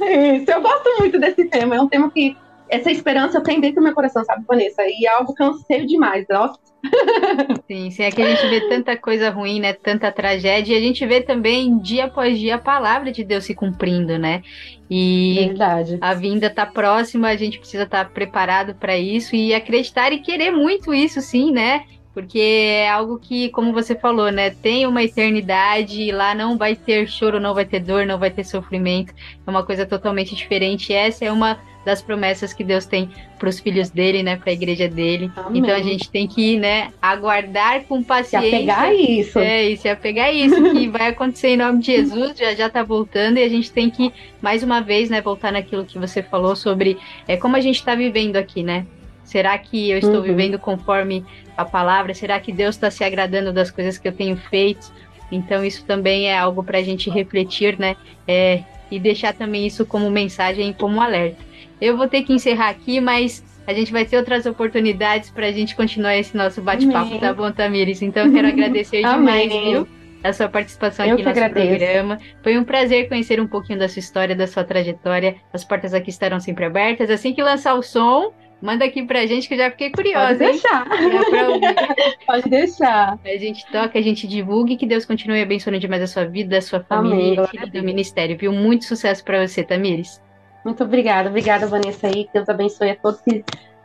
[0.00, 1.76] Isso, eu gosto muito desse tema.
[1.76, 2.36] É um tema que
[2.68, 4.82] essa esperança eu tenho dentro do meu coração, sabe, Vanessa?
[4.86, 6.26] E é algo que eu anseio demais.
[6.28, 6.58] Nossa.
[7.66, 9.72] Sim, sim, é que a gente vê tanta coisa ruim, né?
[9.72, 13.56] Tanta tragédia, e a gente vê também dia após dia a palavra de Deus se
[13.56, 14.42] cumprindo, né?
[14.88, 15.98] E Verdade.
[16.00, 20.52] a vinda tá próxima, a gente precisa estar preparado para isso e acreditar e querer
[20.52, 21.84] muito isso, sim, né?
[22.16, 24.48] Porque é algo que, como você falou, né?
[24.48, 28.30] Tem uma eternidade e lá não vai ter choro, não vai ter dor, não vai
[28.30, 29.12] ter sofrimento.
[29.46, 30.94] É uma coisa totalmente diferente.
[30.94, 34.36] E essa é uma das promessas que Deus tem para os filhos dele, né?
[34.36, 35.30] Para a igreja dele.
[35.36, 35.60] Amém.
[35.60, 36.88] Então a gente tem que, né?
[37.02, 38.48] Aguardar com paciência.
[38.48, 39.38] apegar a isso.
[39.38, 42.38] É, e se apegar a isso que vai acontecer em nome de Jesus.
[42.38, 44.10] Já já tá voltando e a gente tem que
[44.40, 45.20] mais uma vez, né?
[45.20, 46.96] Voltar naquilo que você falou sobre
[47.28, 48.86] é como a gente está vivendo aqui, né?
[49.26, 50.22] Será que eu estou Uhum.
[50.22, 51.24] vivendo conforme
[51.56, 52.14] a palavra?
[52.14, 54.90] Será que Deus está se agradando das coisas que eu tenho feito?
[55.30, 57.96] Então, isso também é algo para a gente refletir, né?
[58.26, 61.44] É, e deixar também isso como mensagem, como alerta.
[61.80, 65.52] Eu vou ter que encerrar aqui, mas a gente vai ter outras oportunidades para a
[65.52, 68.00] gente continuar esse nosso bate-papo, tá bom, Tamires?
[68.00, 69.88] Então, eu quero agradecer demais, viu?
[70.22, 72.18] A sua participação Eu aqui no nosso programa.
[72.42, 75.36] Foi um prazer conhecer um pouquinho da sua história, da sua trajetória.
[75.52, 77.10] As portas aqui estarão sempre abertas.
[77.10, 80.38] Assim que lançar o som, manda aqui pra gente que eu já fiquei curiosa.
[80.38, 80.50] Pode hein?
[80.52, 80.86] deixar.
[81.12, 81.74] Já pra ouvir.
[82.26, 83.18] Pode deixar.
[83.24, 86.58] A gente toca, a gente divulga e que Deus continue abençoando demais a sua vida,
[86.58, 88.52] a sua família Amém, e do ministério, viu?
[88.52, 90.20] Muito sucesso pra você, Tamires.
[90.64, 91.28] Muito obrigada.
[91.28, 92.24] Obrigada, Vanessa aí.
[92.24, 93.44] Que Deus abençoe a todos que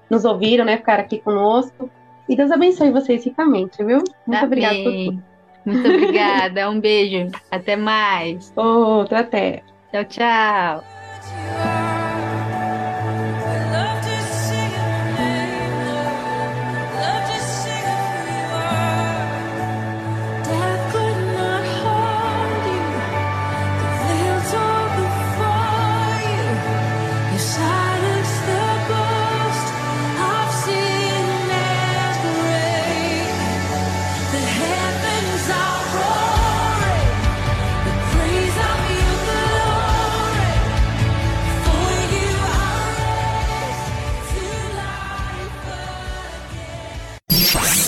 [0.10, 0.78] nos ouviram, né?
[0.78, 1.90] Ficaram aqui conosco.
[2.28, 3.98] E Deus abençoe vocês ricamente, viu?
[4.26, 5.24] Muito Tá obrigada por tudo.
[5.66, 6.70] Muito obrigada.
[6.70, 7.30] Um beijo.
[7.52, 8.52] Até mais.
[8.56, 9.64] Outro, até.
[9.92, 11.81] Tchau, tchau.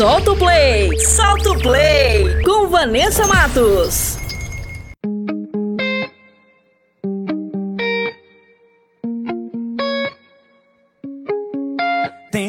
[0.03, 0.99] Solta o play!
[0.99, 2.43] Solta o play!
[2.43, 4.17] Com Vanessa Matos.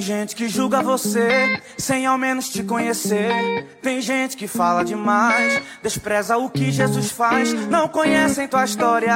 [0.00, 3.66] gente que julga você sem ao menos te conhecer.
[3.80, 7.54] Tem gente que fala demais, despreza o que Jesus faz.
[7.54, 9.14] Não conhecem tua história,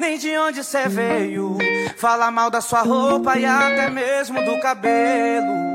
[0.00, 1.56] nem de onde você veio.
[1.96, 5.73] Fala mal da sua roupa e até mesmo do cabelo.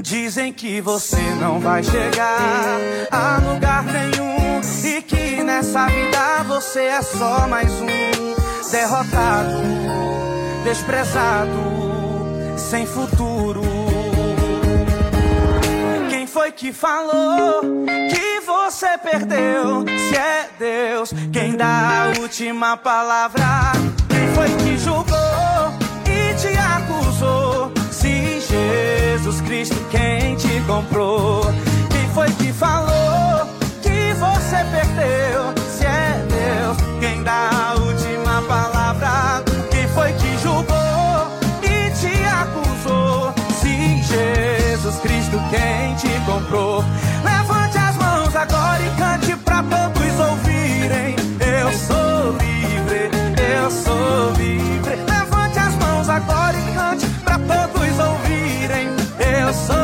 [0.00, 2.78] Dizem que você não vai chegar
[3.10, 9.52] a lugar nenhum e que nessa vida você é só mais um derrotado,
[10.64, 11.58] desprezado,
[12.56, 13.60] sem futuro.
[16.08, 17.60] Quem foi que falou
[18.10, 19.84] que você perdeu?
[20.08, 23.44] Se é Deus quem dá a última palavra.
[24.08, 25.04] Quem foi que julgou
[26.06, 27.70] e te acusou?
[27.90, 31.42] Se Jesus Cristo quem te comprou.
[31.90, 33.46] Quem foi que falou
[33.80, 35.54] que você perdeu?
[35.70, 39.44] Se é Deus quem dá a última palavra.
[39.70, 41.28] Quem foi que julgou
[41.62, 43.32] e te acusou?
[43.60, 46.84] Se Jesus Cristo quem te comprou.
[47.24, 51.14] Levante as mãos agora e cante pra todos ouvirem.
[51.38, 53.08] Eu sou livre,
[53.56, 54.96] eu sou livre.
[54.96, 56.71] Levante as mãos agora e
[59.52, 59.81] coração.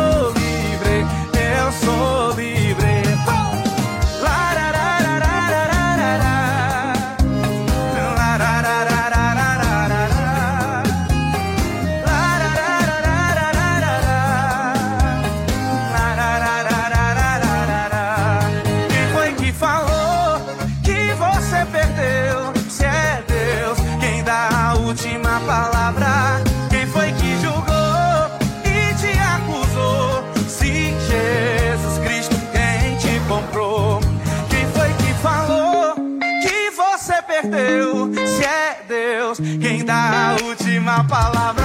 [40.98, 41.57] A palavra.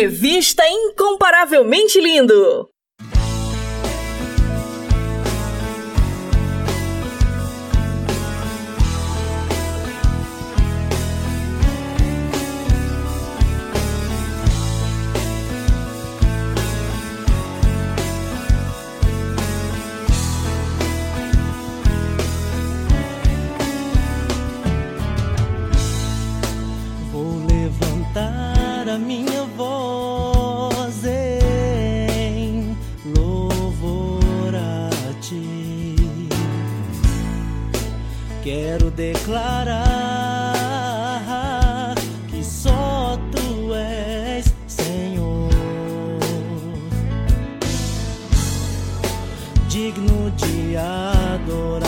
[0.00, 2.70] Revista Incomparavelmente Lindo.
[27.10, 29.27] Vou levantar a minha
[38.96, 39.84] Declarar
[42.28, 45.50] que só tu és Senhor,
[49.68, 51.87] digno de adoração.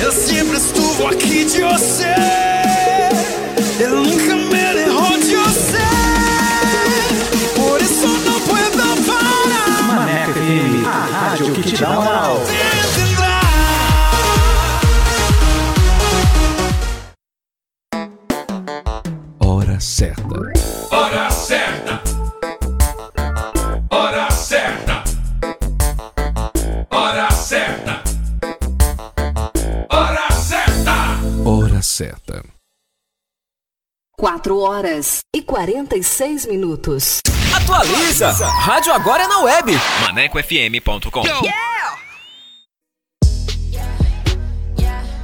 [0.00, 2.14] Eu sempre estuvo aqui de você.
[3.80, 5.78] Eu nunca me derrou de você.
[7.56, 9.82] Por isso não puedo parar.
[9.82, 12.40] Maneco FM, a rádio que te dá moral.
[19.40, 20.22] Hora certa.
[20.90, 21.30] Hora
[31.92, 32.44] certa.
[34.18, 37.20] 4 horas e 46 minutos.
[37.54, 38.30] Atualiza!
[38.30, 39.72] Rádio agora é na web.
[40.02, 41.22] ManecoFM.com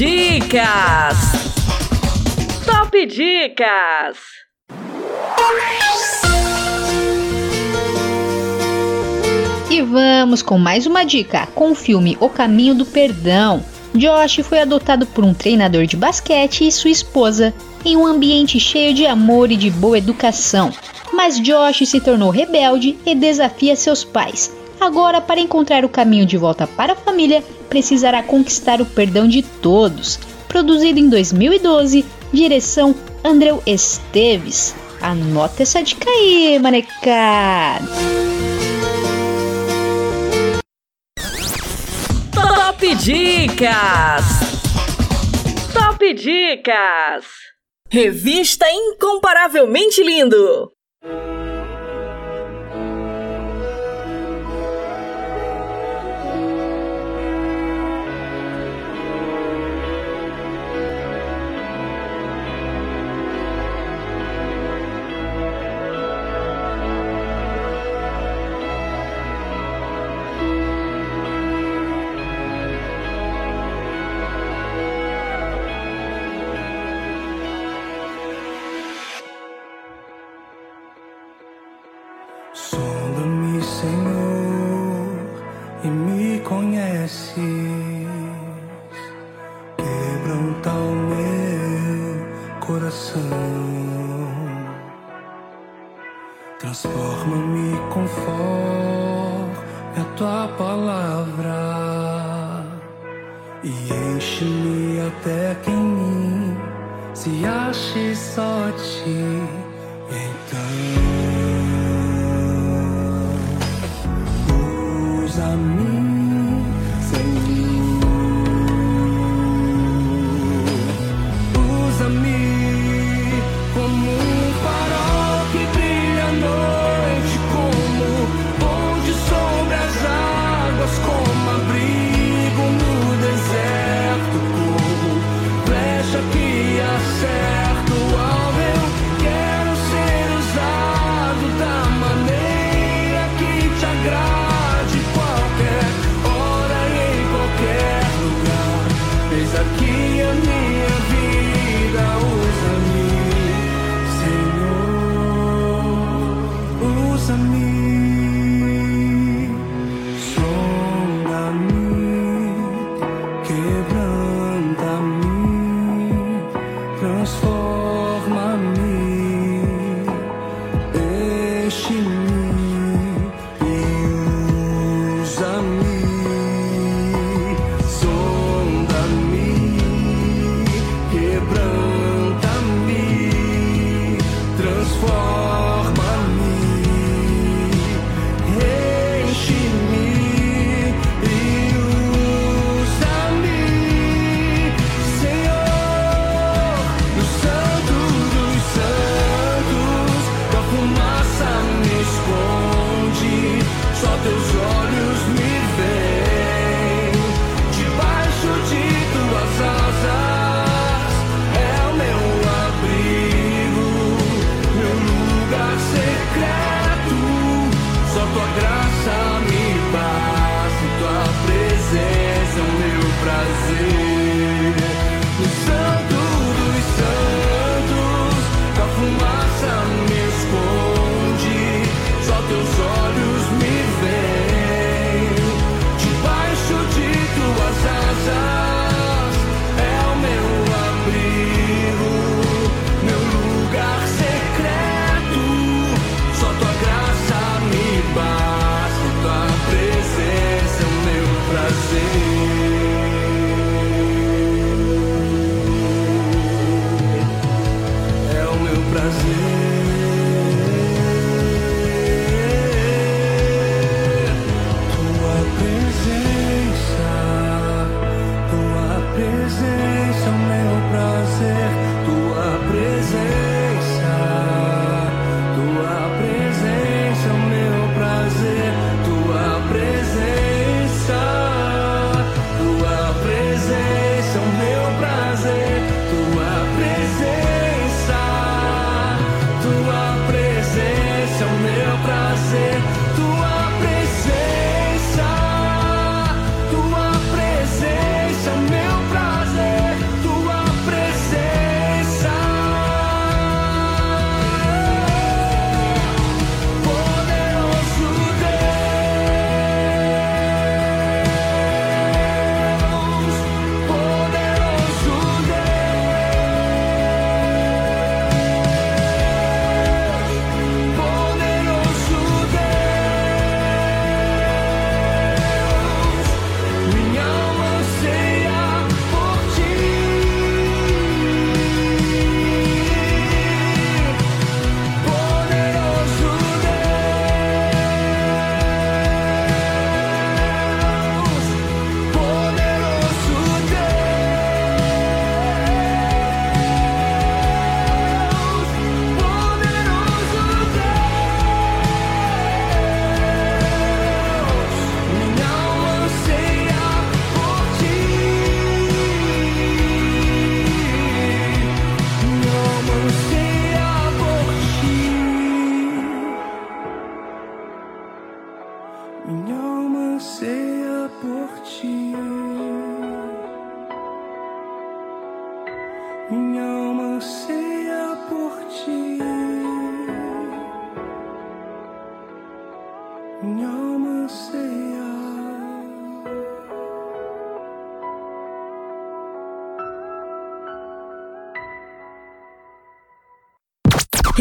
[0.00, 1.18] Dicas!
[2.64, 4.16] Top Dicas!
[9.68, 13.62] E vamos com mais uma dica, com o filme O Caminho do Perdão.
[13.94, 17.52] Josh foi adotado por um treinador de basquete e sua esposa,
[17.84, 20.72] em um ambiente cheio de amor e de boa educação.
[21.12, 24.50] Mas Josh se tornou rebelde e desafia seus pais.
[24.80, 29.42] Agora, para encontrar o caminho de volta para a família, precisará conquistar o perdão de
[29.42, 30.18] todos.
[30.48, 34.74] Produzido em 2012, direção Andreu Esteves.
[35.00, 37.84] Anota essa dica aí, manecada!
[42.32, 44.24] Top Dicas!
[45.74, 47.26] Top Dicas!
[47.90, 50.72] Revista Incomparavelmente Lindo!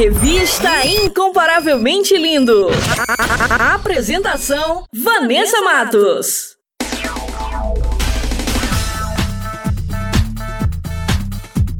[0.03, 2.69] Revista Incomparavelmente Lindo.
[2.97, 6.55] A- Apresentação: Vanessa Matos.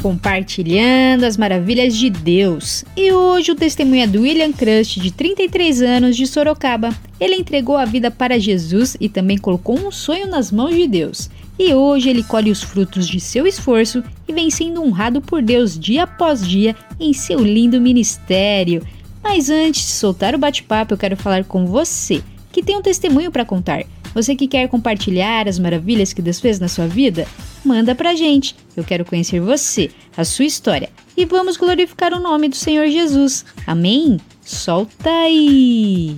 [0.01, 2.85] Compartilhando as maravilhas de Deus.
[2.95, 6.89] E hoje o testemunho é do William Crust, de 33 anos, de Sorocaba.
[7.19, 11.29] Ele entregou a vida para Jesus e também colocou um sonho nas mãos de Deus.
[11.59, 15.77] E hoje ele colhe os frutos de seu esforço e vem sendo honrado por Deus
[15.77, 18.81] dia após dia em seu lindo ministério.
[19.21, 23.29] Mas antes de soltar o bate-papo, eu quero falar com você, que tem um testemunho
[23.29, 23.83] para contar.
[24.13, 27.27] Você que quer compartilhar as maravilhas que Deus fez na sua vida?
[27.63, 28.55] Manda pra gente.
[28.75, 30.89] Eu quero conhecer você, a sua história.
[31.15, 33.45] E vamos glorificar o nome do Senhor Jesus.
[33.67, 34.17] Amém?
[34.41, 36.17] Solta aí!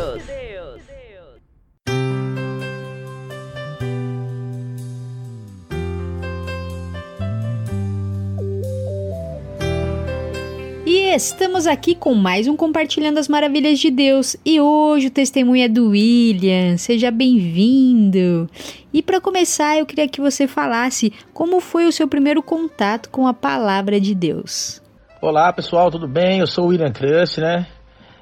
[10.93, 14.35] E estamos aqui com mais um Compartilhando as Maravilhas de Deus.
[14.45, 16.75] E hoje o testemunho é do William.
[16.75, 18.49] Seja bem-vindo.
[18.91, 23.25] E para começar, eu queria que você falasse como foi o seu primeiro contato com
[23.25, 24.81] a palavra de Deus.
[25.21, 26.39] Olá pessoal, tudo bem?
[26.39, 27.67] Eu sou o William Crust, né?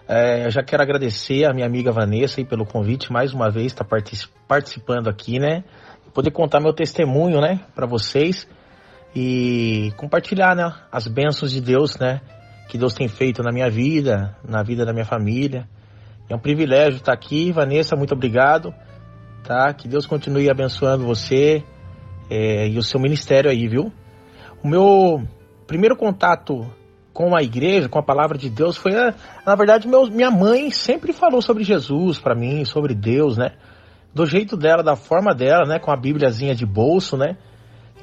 [0.08, 3.74] É, eu já quero agradecer a minha amiga Vanessa aí pelo convite mais uma vez,
[3.74, 3.88] estar
[4.48, 5.64] participando aqui, né?
[6.14, 8.48] Poder contar meu testemunho, né, para vocês
[9.16, 12.22] e compartilhar, né, as bênçãos de Deus, né,
[12.70, 15.68] que Deus tem feito na minha vida, na vida da minha família.
[16.30, 18.72] É um privilégio estar aqui, Vanessa, muito obrigado,
[19.44, 19.74] tá?
[19.74, 21.64] Que Deus continue abençoando você
[22.30, 23.92] é, e o seu ministério aí, viu?
[24.64, 25.24] O meu
[25.66, 26.72] primeiro contato
[27.12, 30.70] com a igreja, com a palavra de Deus, foi, a, na verdade, meu, minha mãe
[30.70, 33.54] sempre falou sobre Jesus para mim, sobre Deus, né?
[34.14, 35.80] Do jeito dela, da forma dela, né?
[35.80, 37.36] Com a bíbliazinha de bolso, né?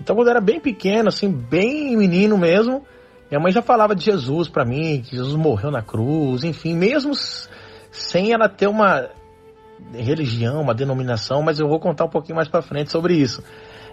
[0.00, 2.84] Então, quando eu era bem pequeno, assim, bem menino mesmo,
[3.30, 7.12] minha mãe já falava de Jesus para mim, que Jesus morreu na cruz, enfim, mesmo
[7.90, 9.08] sem ela ter uma
[9.92, 13.42] religião, uma denominação, mas eu vou contar um pouquinho mais para frente sobre isso.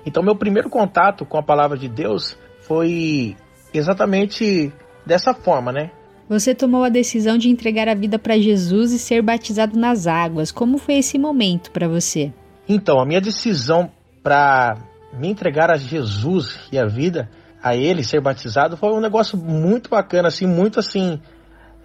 [0.06, 3.36] Então, meu primeiro contato com a palavra de Deus foi
[3.74, 4.72] exatamente
[5.06, 5.92] dessa forma, né?
[6.30, 10.52] Você tomou a decisão de entregar a vida para Jesus e ser batizado nas águas.
[10.52, 12.32] Como foi esse momento para você?
[12.68, 13.92] Então, a minha decisão
[14.22, 14.78] para
[15.14, 17.30] me entregar a Jesus e a vida
[17.64, 21.20] a Ele, ser batizado, foi um negócio muito bacana, assim, muito assim,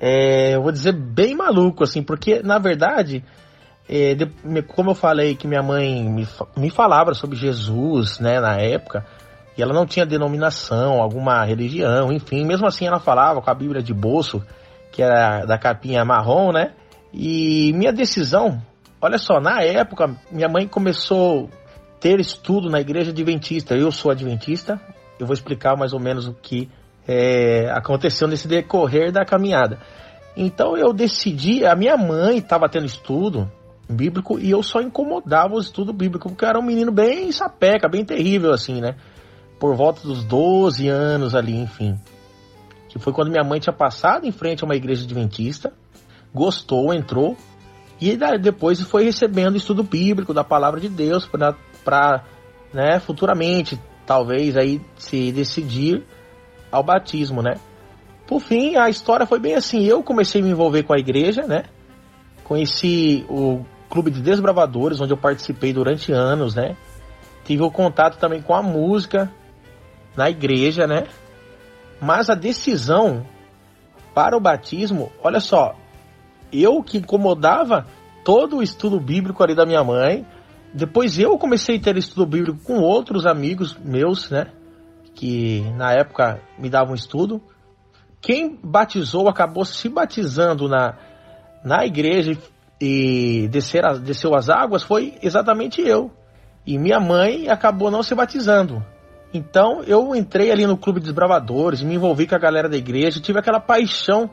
[0.00, 3.24] é, eu vou dizer bem maluco, assim, porque na verdade,
[3.88, 4.26] é, de,
[4.62, 6.26] como eu falei que minha mãe me,
[6.56, 9.06] me falava sobre Jesus, né, na época,
[9.56, 13.82] e ela não tinha denominação, alguma religião, enfim, mesmo assim ela falava com a Bíblia
[13.82, 14.42] de bolso,
[14.92, 16.72] que era da capinha marrom, né?
[17.12, 18.60] E minha decisão,
[19.00, 21.50] olha só, na época minha mãe começou
[22.00, 23.74] ter estudo na igreja adventista.
[23.74, 24.80] Eu sou adventista,
[25.18, 26.68] eu vou explicar mais ou menos o que
[27.06, 29.78] é, aconteceu nesse decorrer da caminhada.
[30.36, 33.50] Então eu decidi, a minha mãe estava tendo estudo
[33.88, 37.88] bíblico e eu só incomodava o estudo bíblico, porque eu era um menino bem sapeca,
[37.88, 38.96] bem terrível assim, né?
[39.58, 41.98] por volta dos 12 anos ali, enfim.
[42.88, 45.72] Que foi quando minha mãe tinha passado em frente a uma igreja adventista,
[46.32, 47.36] gostou, entrou,
[48.00, 51.28] e depois foi recebendo estudo bíblico da palavra de Deus
[51.84, 52.24] para,
[52.72, 53.78] né, futuramente,
[54.08, 56.02] talvez aí se decidir
[56.72, 57.56] ao batismo, né?
[58.26, 59.84] Por fim, a história foi bem assim.
[59.84, 61.64] Eu comecei a me envolver com a igreja, né?
[62.42, 66.74] Conheci o Clube de Desbravadores, onde eu participei durante anos, né?
[67.44, 69.30] Tive o contato também com a música,
[70.16, 71.04] na igreja, né?
[72.00, 73.26] Mas a decisão
[74.14, 75.74] para o batismo, olha só,
[76.50, 77.86] eu que incomodava
[78.24, 80.26] todo o estudo bíblico ali da minha mãe,
[80.74, 84.48] depois eu comecei a ter estudo bíblico com outros amigos meus, né?
[85.14, 87.40] Que na época me davam estudo.
[88.20, 90.94] Quem batizou acabou se batizando na,
[91.64, 92.36] na igreja
[92.80, 96.10] e descer desceu as águas foi exatamente eu.
[96.66, 98.84] E minha mãe acabou não se batizando.
[99.32, 103.20] Então eu entrei ali no clube de desbravadores, me envolvi com a galera da igreja,
[103.20, 104.30] tive aquela paixão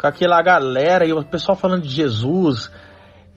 [0.00, 2.70] com aquela galera e o pessoal falando de Jesus.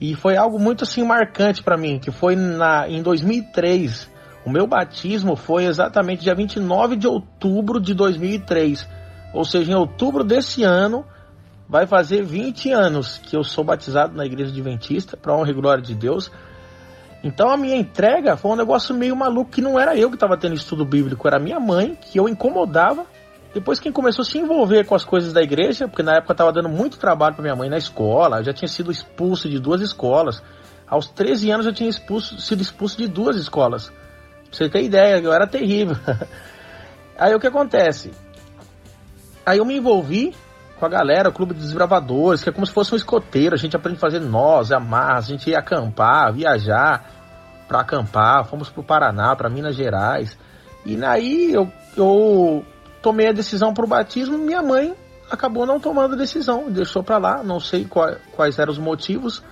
[0.00, 4.08] E foi algo muito assim marcante para mim, que foi na, em 2003.
[4.44, 8.86] O meu batismo foi exatamente dia 29 de outubro de 2003.
[9.34, 11.04] Ou seja, em outubro desse ano,
[11.68, 15.82] vai fazer 20 anos que eu sou batizado na igreja adventista, para honra e glória
[15.82, 16.30] de Deus.
[17.22, 20.36] Então a minha entrega foi um negócio meio maluco que não era eu que estava
[20.36, 23.04] tendo estudo bíblico, era minha mãe, que eu incomodava.
[23.58, 26.52] Depois quem começou a se envolver com as coisas da igreja, porque na época estava
[26.52, 29.80] dando muito trabalho para minha mãe na escola, eu já tinha sido expulso de duas
[29.80, 30.40] escolas.
[30.86, 33.88] Aos 13 anos eu tinha expulso, sido expulso de duas escolas.
[33.88, 35.96] Pra você ter ideia, eu era terrível.
[37.18, 38.12] Aí o que acontece?
[39.44, 40.36] Aí eu me envolvi
[40.78, 43.56] com a galera, o Clube dos Desbravadores, que é como se fosse um escoteiro.
[43.56, 47.10] A gente aprende a fazer nós, amar, a gente ia acampar, viajar
[47.66, 48.44] para acampar.
[48.44, 50.38] Fomos pro Paraná, para Minas Gerais.
[50.86, 52.64] E aí eu, eu
[53.08, 54.36] tomei a decisão pro batismo.
[54.36, 54.94] Minha mãe
[55.30, 57.42] acabou não tomando a decisão, deixou para lá.
[57.42, 59.42] Não sei qual, quais eram os motivos,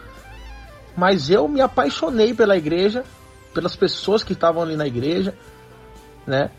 [0.95, 3.03] mas eu me apaixonei pela igreja,
[3.55, 5.35] pelas pessoas que estavam ali na igreja,
[6.27, 6.51] né?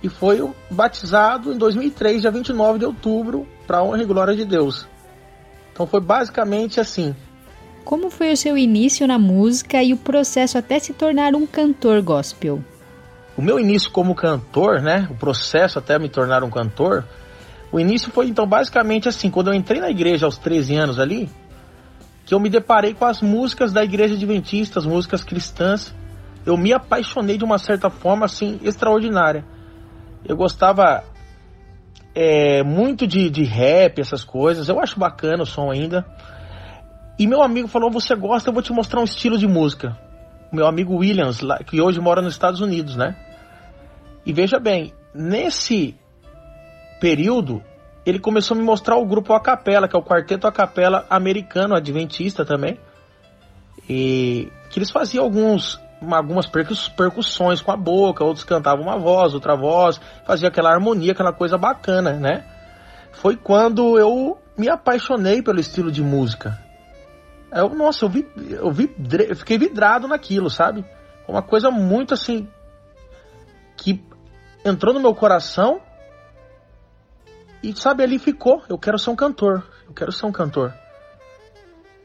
[0.00, 4.86] e foi batizado em 2003, dia 29 de outubro, para honra e glória de Deus.
[5.72, 7.16] Então foi basicamente assim.
[7.84, 12.00] Como foi o seu início na música e o processo até se tornar um cantor
[12.00, 12.62] gospel?
[13.38, 17.04] O meu início como cantor, né, o processo até me tornar um cantor,
[17.70, 21.30] o início foi então basicamente assim, quando eu entrei na igreja aos 13 anos ali,
[22.26, 25.94] que eu me deparei com as músicas da igreja adventista, as músicas cristãs,
[26.44, 29.44] eu me apaixonei de uma certa forma assim extraordinária.
[30.26, 31.04] Eu gostava
[32.16, 34.68] é, muito de, de rap, essas coisas.
[34.68, 36.04] Eu acho bacana o som ainda.
[37.16, 38.48] E meu amigo falou: Você gosta?
[38.48, 39.96] Eu vou te mostrar um estilo de música.
[40.52, 43.27] Meu amigo Williams, que hoje mora nos Estados Unidos, né?
[44.28, 45.96] E veja bem, nesse
[47.00, 47.64] período,
[48.04, 51.06] ele começou a me mostrar o grupo A Capela, que é o quarteto A Capela
[51.08, 52.78] americano, adventista também.
[53.88, 55.80] E que eles faziam alguns
[56.10, 61.12] algumas percuss, percussões com a boca, outros cantavam uma voz, outra voz, fazia aquela harmonia,
[61.12, 62.44] aquela coisa bacana, né?
[63.12, 66.58] Foi quando eu me apaixonei pelo estilo de música.
[67.50, 68.94] Eu, nossa, eu, vi, eu, vi,
[69.26, 70.84] eu fiquei vidrado naquilo, sabe?
[71.26, 72.46] Uma coisa muito assim
[73.74, 74.06] que
[74.64, 75.80] entrou no meu coração
[77.62, 78.62] e sabe ali ficou.
[78.68, 79.64] Eu quero ser um cantor.
[79.86, 80.72] Eu quero ser um cantor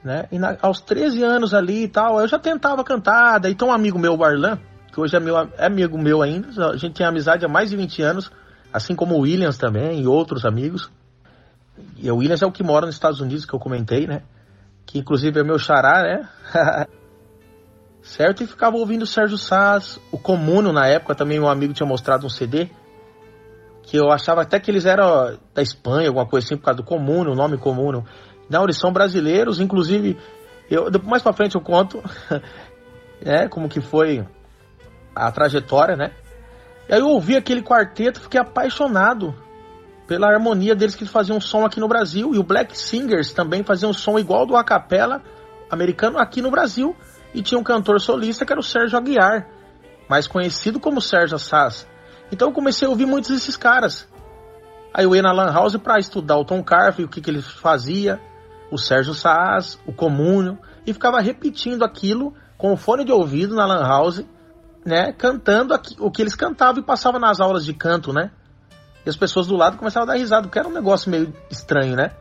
[0.04, 0.28] né?
[0.32, 3.40] E na, aos 13 anos ali e tal, eu já tentava cantar.
[3.40, 4.60] Daí tem um amigo meu, o Arlan,
[4.92, 6.72] que hoje é, meu, é amigo meu ainda.
[6.72, 8.32] A gente tem amizade há mais de 20 anos,
[8.72, 10.92] assim como o Williams também e outros amigos.
[11.98, 14.24] E o Williams é o que mora nos Estados Unidos, que eu comentei, né?
[14.86, 16.30] Que inclusive é meu xará, né?
[18.04, 18.44] certo?
[18.44, 22.26] E ficava ouvindo o Sérgio Sass, o Comuno na época também, um amigo tinha mostrado
[22.26, 22.70] um CD.
[23.82, 26.86] Que eu achava até que eles eram da Espanha, alguma coisa assim, por causa do
[26.86, 28.06] Comuno, o nome Comuno.
[28.50, 30.18] Não, eles são brasileiros, inclusive,
[30.70, 32.02] eu, mais para frente eu conto
[33.24, 34.26] né, como que foi
[35.16, 36.12] a trajetória, né?
[36.88, 39.34] E aí eu ouvi aquele quarteto, fiquei apaixonado
[40.08, 42.34] pela harmonia deles que faziam som aqui no Brasil.
[42.34, 45.22] E o Black Singers também faziam um som igual do Acapella
[45.70, 46.96] americano aqui no Brasil.
[47.34, 49.48] E tinha um cantor solista que era o Sérgio Aguiar,
[50.10, 51.88] mais conhecido como Sérgio Sass.
[52.32, 54.08] Então eu comecei a ouvir muitos desses caras.
[54.94, 57.42] Aí eu ia na Lan House para estudar o Tom Carver, o que, que ele
[57.42, 58.22] fazia,
[58.70, 63.66] o Sérgio Saas, o Comúnio, e ficava repetindo aquilo com o fone de ouvido na
[63.66, 64.24] Lan House,
[64.86, 68.32] né, cantando o que eles cantavam e passavam nas aulas de canto, né?
[69.06, 71.96] E as pessoas do lado começavam a dar risada, porque era um negócio meio estranho,
[71.96, 72.12] né?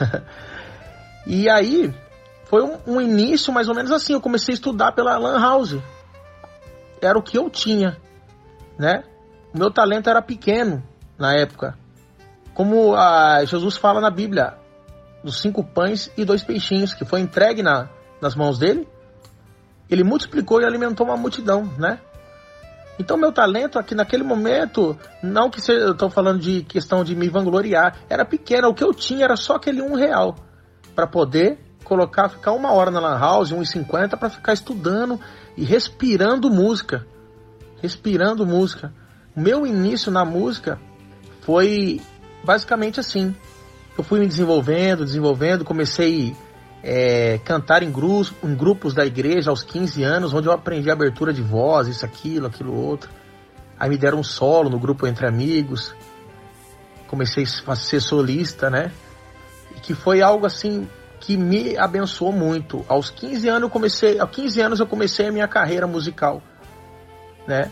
[1.26, 1.94] e aí
[2.44, 5.76] foi um, um, início mais ou menos assim, eu comecei a estudar pela Lan House.
[7.00, 7.96] Era o que eu tinha,
[8.78, 9.04] né?
[9.54, 10.82] O meu talento era pequeno
[11.18, 11.76] na época.
[12.54, 14.54] Como a Jesus fala na Bíblia,
[15.22, 17.88] dos cinco pães e dois peixinhos que foi entregue na,
[18.20, 18.86] nas mãos dele,
[19.88, 21.98] ele multiplicou e alimentou uma multidão, né?
[22.98, 27.28] Então meu talento aqui naquele momento, não que eu estou falando de questão de me
[27.28, 30.36] vangloriar, era pequeno, o que eu tinha era só aquele um real
[30.94, 35.20] para poder colocar, ficar uma hora na lan house, 1,50 para ficar estudando
[35.56, 37.06] e respirando música,
[37.80, 38.92] respirando música.
[39.36, 40.80] Meu início na música
[41.42, 42.00] foi
[42.44, 43.34] basicamente assim
[43.96, 46.36] eu fui me desenvolvendo, desenvolvendo, comecei
[46.82, 51.32] é, cantar em grupos, em grupos da igreja aos 15 anos, onde eu aprendi abertura
[51.32, 53.08] de voz, isso, aquilo, aquilo outro.
[53.78, 55.94] Aí me deram um solo no grupo Entre Amigos.
[57.06, 58.90] Comecei a ser solista, né?
[59.76, 60.88] E que foi algo assim
[61.24, 62.84] que me abençoou muito.
[62.86, 66.42] Aos 15 anos eu comecei, aos 15 anos eu comecei a minha carreira musical,
[67.46, 67.70] né?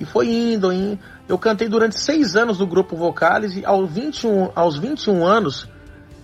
[0.00, 0.98] E foi indo, indo.
[1.28, 5.68] Eu cantei durante seis anos no grupo Vocales e aos 21, aos 21 anos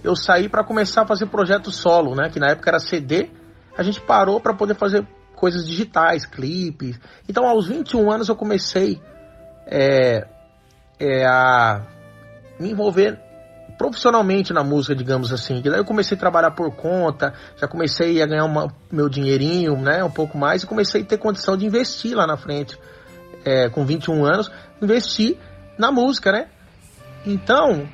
[0.02, 2.30] eu saí para começar a fazer projeto solo, né?
[2.30, 3.30] Que na época era CD.
[3.76, 6.98] A gente parou para poder fazer coisas digitais, clipes.
[7.28, 8.98] Então aos 21 anos eu comecei
[9.66, 10.26] é,
[10.98, 11.82] é, a
[12.58, 13.20] me envolver
[13.82, 15.58] profissionalmente na música, digamos assim.
[15.58, 19.76] E daí eu comecei a trabalhar por conta, já comecei a ganhar uma, meu dinheirinho,
[19.76, 22.78] né, um pouco mais, e comecei a ter condição de investir lá na frente.
[23.44, 25.36] É, com 21 anos, investir
[25.76, 26.46] na música, né?
[27.26, 27.88] Então,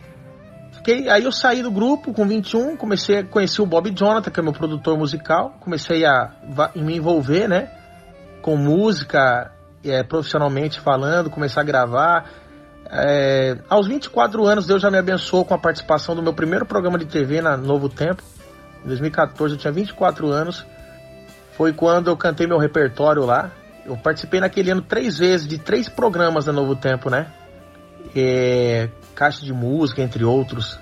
[0.73, 4.40] fiquei, aí eu saí do grupo com 21, comecei a conhecer o Bob Jonathan, que
[4.40, 7.70] é meu produtor musical, comecei a va- me envolver, né,
[8.43, 9.51] com música,
[9.82, 12.31] é, profissionalmente falando, começar a gravar.
[12.90, 16.98] É, aos 24 anos, Deus já me abençoou com a participação do meu primeiro programa
[16.98, 18.23] de TV na Novo Tempo.
[18.85, 20.65] Em 2014, eu tinha 24 anos.
[21.52, 23.51] Foi quando eu cantei meu repertório lá.
[23.85, 27.27] Eu participei naquele ano três vezes de três programas da Novo Tempo, né?
[28.15, 30.78] É, caixa de música, entre outros.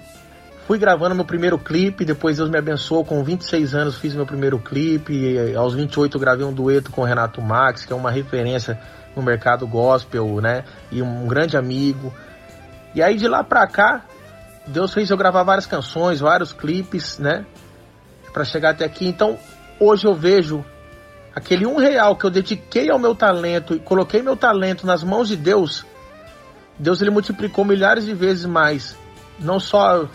[0.67, 4.59] Fui gravando meu primeiro clipe, depois Deus me abençoou, com 26 anos fiz meu primeiro
[4.59, 8.77] clipe, aos 28 eu gravei um dueto com o Renato Max, que é uma referência
[9.17, 10.65] no mercado gospel, né?
[10.93, 12.15] E um grande amigo.
[12.95, 14.05] E aí de lá pra cá,
[14.67, 17.45] Deus fez eu gravar várias canções, vários clipes, né?
[18.33, 19.09] Pra chegar até aqui.
[19.09, 19.39] Então,
[19.81, 20.65] hoje eu vejo
[21.35, 25.29] aquele um real que eu dediquei ao meu talento e coloquei meu talento nas mãos
[25.29, 25.85] de Deus,
[26.79, 28.97] Deus ele multiplicou milhares de vezes mais.
[29.39, 30.09] Não só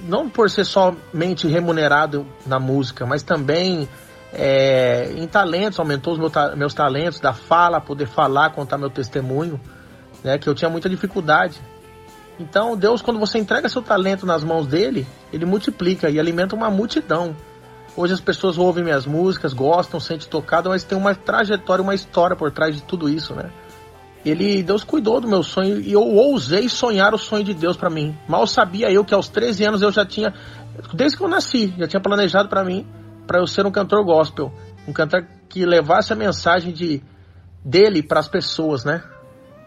[0.00, 3.88] não por ser somente remunerado na música, mas também
[4.32, 9.60] é, em talentos, aumentou os meu meus talentos da fala, poder falar, contar meu testemunho,
[10.24, 11.60] né, que eu tinha muita dificuldade.
[12.40, 16.70] Então, Deus, quando você entrega seu talento nas mãos dele, ele multiplica e alimenta uma
[16.70, 17.36] multidão.
[17.94, 22.34] Hoje as pessoas ouvem minhas músicas, gostam, sentem tocado, mas tem uma trajetória, uma história
[22.34, 23.50] por trás de tudo isso, né?
[24.24, 27.90] Ele, Deus cuidou do meu sonho e eu ousei sonhar o sonho de Deus para
[27.90, 28.16] mim.
[28.26, 30.32] Mal sabia eu que aos 13 anos eu já tinha,
[30.94, 32.86] desde que eu nasci, já tinha planejado para mim,
[33.32, 34.52] para eu ser um cantor gospel,
[34.86, 37.02] um cantor que levasse a mensagem de
[37.64, 39.02] dele para as pessoas, né?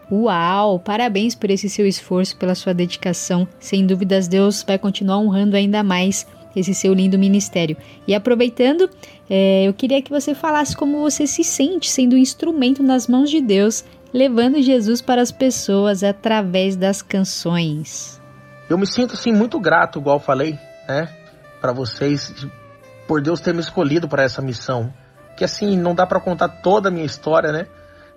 [0.08, 0.78] Uau!
[0.78, 3.48] Parabéns por esse seu esforço, pela sua dedicação.
[3.58, 6.24] Sem dúvidas, Deus vai continuar honrando ainda mais
[6.54, 7.76] esse seu lindo ministério.
[8.06, 8.88] E aproveitando,
[9.28, 13.28] eh, eu queria que você falasse como você se sente sendo um instrumento nas mãos
[13.28, 13.84] de Deus,
[14.14, 18.22] levando Jesus para as pessoas através das canções.
[18.70, 20.56] Eu me sinto assim muito grato, igual falei,
[20.88, 21.08] né,
[21.60, 22.32] para vocês
[23.06, 24.92] por Deus ter me escolhido para essa missão.
[25.36, 27.66] Que assim não dá para contar toda a minha história, né?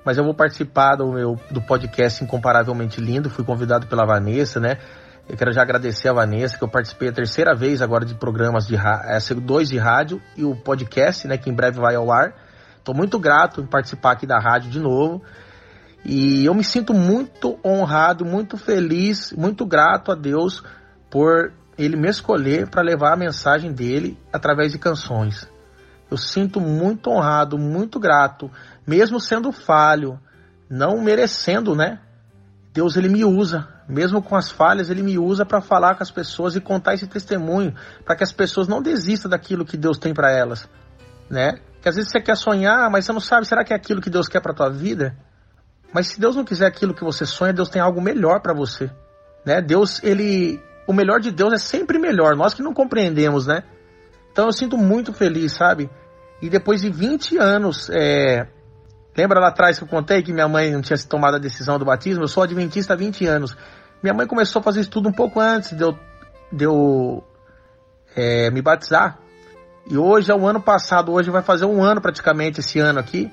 [0.06, 4.78] Mas eu vou participar do meu do podcast Incomparavelmente Lindo, fui convidado pela Vanessa, né?
[5.28, 8.66] Eu quero já agradecer a Vanessa que eu participei a terceira vez agora de programas
[8.66, 12.12] de ra- é, dois de rádio e o podcast, né, que em breve vai ao
[12.12, 12.34] ar.
[12.78, 15.22] Estou muito grato em participar aqui da rádio de novo.
[16.04, 20.64] E eu me sinto muito honrado, muito feliz, muito grato a Deus
[21.12, 25.48] por ele me escolher para levar a mensagem dele através de canções.
[26.12, 28.52] Eu sinto muito honrado, muito grato,
[28.86, 30.20] mesmo sendo falho,
[30.70, 32.00] não merecendo, né?
[32.74, 36.12] Deus ele me usa, mesmo com as falhas, ele me usa para falar com as
[36.12, 37.74] pessoas e contar esse testemunho,
[38.06, 40.68] para que as pessoas não desistam daquilo que Deus tem para elas,
[41.30, 41.60] né?
[41.82, 44.10] Que às vezes você quer sonhar, mas você não sabe, será que é aquilo que
[44.10, 45.16] Deus quer para tua vida?
[45.94, 48.92] Mas se Deus não quiser aquilo que você sonha, Deus tem algo melhor para você,
[49.46, 49.62] né?
[49.62, 52.36] Deus, ele, o melhor de Deus é sempre melhor.
[52.36, 53.62] Nós que não compreendemos, né?
[54.32, 55.88] Então eu sinto muito feliz, sabe?
[56.42, 58.48] E depois de 20 anos, é...
[59.16, 61.86] lembra lá atrás que eu contei que minha mãe não tinha tomado a decisão do
[61.86, 62.24] batismo?
[62.24, 63.56] Eu sou adventista há 20 anos.
[64.02, 65.96] Minha mãe começou a fazer estudo um pouco antes de eu,
[66.52, 67.24] de eu
[68.16, 69.20] é, me batizar.
[69.88, 73.32] E hoje é o ano passado, hoje vai fazer um ano praticamente esse ano aqui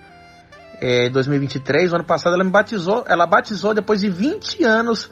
[0.81, 5.11] é, 2023, o ano passado ela me batizou, ela batizou depois de 20 anos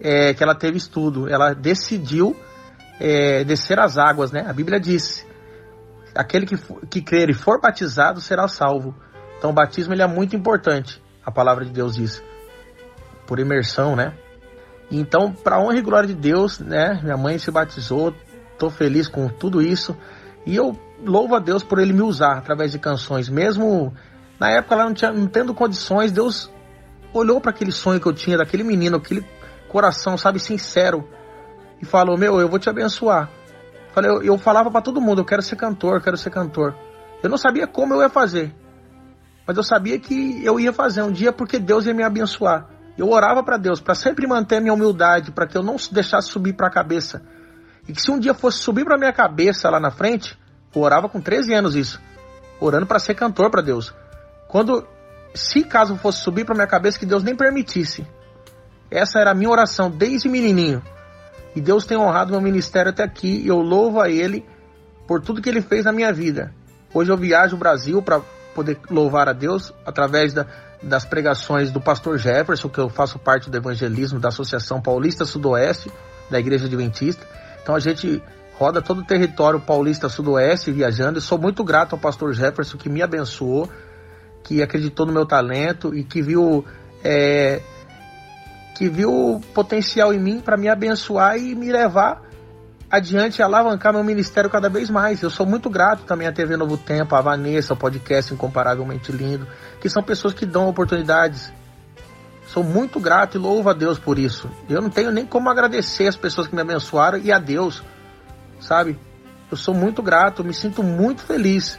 [0.00, 2.34] é, que ela teve estudo, ela decidiu
[2.98, 4.44] é, descer as águas, né?
[4.48, 5.26] A Bíblia diz,
[6.14, 6.56] aquele que,
[6.88, 8.94] que crer e for batizado será salvo.
[9.38, 12.22] Então o batismo ele é muito importante, a palavra de Deus diz,
[13.26, 14.14] por imersão, né?
[14.90, 16.98] Então, para honra e glória de Deus, né?
[17.02, 18.14] Minha mãe se batizou,
[18.58, 19.96] tô feliz com tudo isso
[20.44, 23.94] e eu louvo a Deus por ele me usar através de canções, mesmo
[24.38, 26.50] na época ela não, tinha, não tendo condições, Deus
[27.12, 29.24] olhou para aquele sonho que eu tinha daquele menino, aquele
[29.70, 31.08] coração, sabe, sincero,
[31.80, 33.30] e falou: Meu, eu vou te abençoar.
[33.94, 36.74] Falei, eu, eu falava para todo mundo: Eu quero ser cantor, eu quero ser cantor.
[37.22, 38.54] Eu não sabia como eu ia fazer,
[39.46, 42.68] mas eu sabia que eu ia fazer um dia porque Deus ia me abençoar.
[42.98, 46.54] Eu orava para Deus para sempre manter minha humildade, para que eu não deixasse subir
[46.54, 47.22] para a cabeça.
[47.88, 50.38] E que se um dia fosse subir para minha cabeça lá na frente,
[50.74, 52.00] eu orava com 13 anos isso,
[52.60, 53.94] orando para ser cantor para Deus.
[54.48, 54.86] Quando,
[55.34, 58.06] se caso fosse subir para minha cabeça, que Deus nem permitisse.
[58.90, 60.82] Essa era a minha oração desde menininho.
[61.54, 63.42] E Deus tem honrado meu ministério até aqui.
[63.44, 64.44] E eu louvo a Ele
[65.06, 66.52] por tudo que Ele fez na minha vida.
[66.92, 68.20] Hoje eu viajo o Brasil para
[68.54, 70.46] poder louvar a Deus através da,
[70.82, 75.90] das pregações do pastor Jefferson, que eu faço parte do evangelismo da Associação Paulista Sudoeste.
[76.30, 77.26] da Igreja Adventista.
[77.62, 78.22] Então a gente
[78.60, 81.18] roda todo o território paulista sudoeste viajando.
[81.18, 83.68] E sou muito grato ao pastor Jefferson que me abençoou,
[84.44, 86.64] que acreditou no meu talento e que viu
[87.02, 87.60] é,
[88.76, 92.22] que viu potencial em mim para me abençoar e me levar
[92.90, 95.22] adiante alavancar meu ministério cada vez mais.
[95.22, 99.46] Eu sou muito grato também à TV Novo Tempo, à Vanessa, ao podcast Incomparavelmente Lindo,
[99.80, 101.52] que são pessoas que dão oportunidades.
[102.48, 104.50] Sou muito grato e louvo a Deus por isso.
[104.68, 107.80] Eu não tenho nem como agradecer as pessoas que me abençoaram e a Deus,
[108.58, 108.98] sabe?
[109.48, 111.78] Eu sou muito grato, me sinto muito feliz,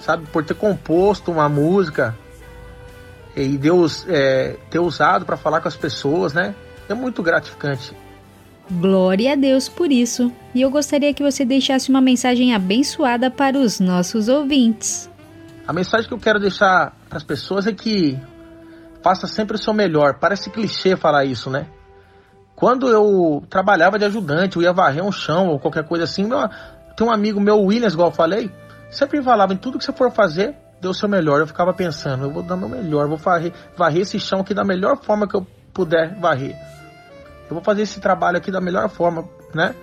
[0.00, 2.16] sabe, por ter composto uma música
[3.36, 6.54] e Deus é, ter usado para falar com as pessoas, né?
[6.88, 7.94] É muito gratificante.
[8.70, 10.32] Glória a Deus por isso.
[10.54, 15.10] E eu gostaria que você deixasse uma mensagem abençoada para os nossos ouvintes.
[15.66, 18.18] A mensagem que eu quero deixar para as pessoas é que
[19.02, 20.18] faça sempre o seu melhor.
[20.18, 21.66] Parece clichê falar isso, né?
[22.54, 26.48] Quando eu trabalhava de ajudante, eu ia varrer um chão ou qualquer coisa assim, meu,
[26.96, 28.50] tem um amigo meu, Williams, igual eu falei,
[28.90, 30.54] sempre falava em tudo que você for fazer,
[30.84, 31.40] dê o seu melhor.
[31.40, 34.64] Eu ficava pensando, eu vou dar meu melhor, vou varrer, varrer esse chão aqui da
[34.64, 36.54] melhor forma que eu puder varrer.
[37.48, 39.74] Eu vou fazer esse trabalho aqui da melhor forma, né?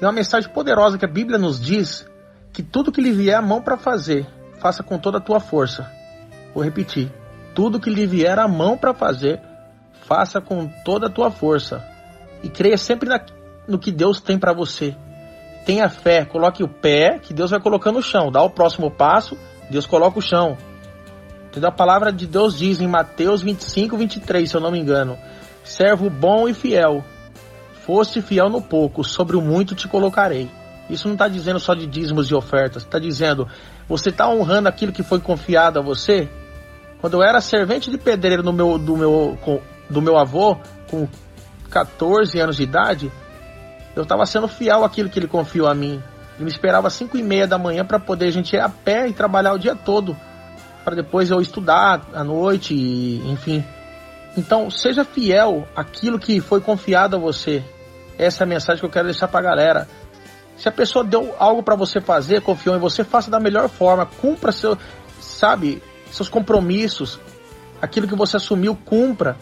[0.00, 2.06] É uma mensagem poderosa que a Bíblia nos diz
[2.52, 4.26] que tudo que lhe vier a mão para fazer,
[4.58, 5.90] faça com toda a tua força.
[6.54, 7.12] Vou repetir.
[7.54, 9.40] Tudo que lhe vier a mão para fazer,
[10.06, 11.82] faça com toda a tua força.
[12.42, 13.20] E creia sempre na,
[13.66, 14.94] no que Deus tem para você.
[15.64, 18.30] Tenha fé, coloque o pé, que Deus vai colocando no chão.
[18.30, 19.36] Dá o próximo passo,
[19.70, 20.56] Deus coloca o chão.
[21.62, 25.18] A palavra de Deus diz em Mateus 25, 23, se eu não me engano:
[25.64, 27.02] Servo bom e fiel,
[27.84, 30.50] foste fiel no pouco, sobre o muito te colocarei.
[30.90, 33.48] Isso não está dizendo só de dízimos e ofertas, está dizendo,
[33.88, 36.28] você está honrando aquilo que foi confiado a você?
[37.00, 40.56] Quando eu era servente de pedreiro no meu, do, meu, com- do meu avô,
[40.90, 41.08] com
[41.70, 43.10] 14 anos de idade,
[43.96, 46.02] eu estava sendo fiel àquilo que ele confiou a mim.
[46.36, 48.68] Ele me esperava às 5 e meia da manhã para poder a gente ir a
[48.68, 50.16] pé e trabalhar o dia todo,
[50.84, 52.74] para depois eu estudar à noite,
[53.24, 53.64] enfim.
[54.36, 57.64] Então, seja fiel àquilo que foi confiado a você.
[58.18, 59.88] Essa é a mensagem que eu quero deixar para a galera.
[60.56, 64.06] Se a pessoa deu algo para você fazer, confiou em você, faça da melhor forma,
[64.06, 64.76] cumpra seu,
[65.20, 67.18] sabe, seus compromissos,
[67.80, 69.36] aquilo que você assumiu, cumpra.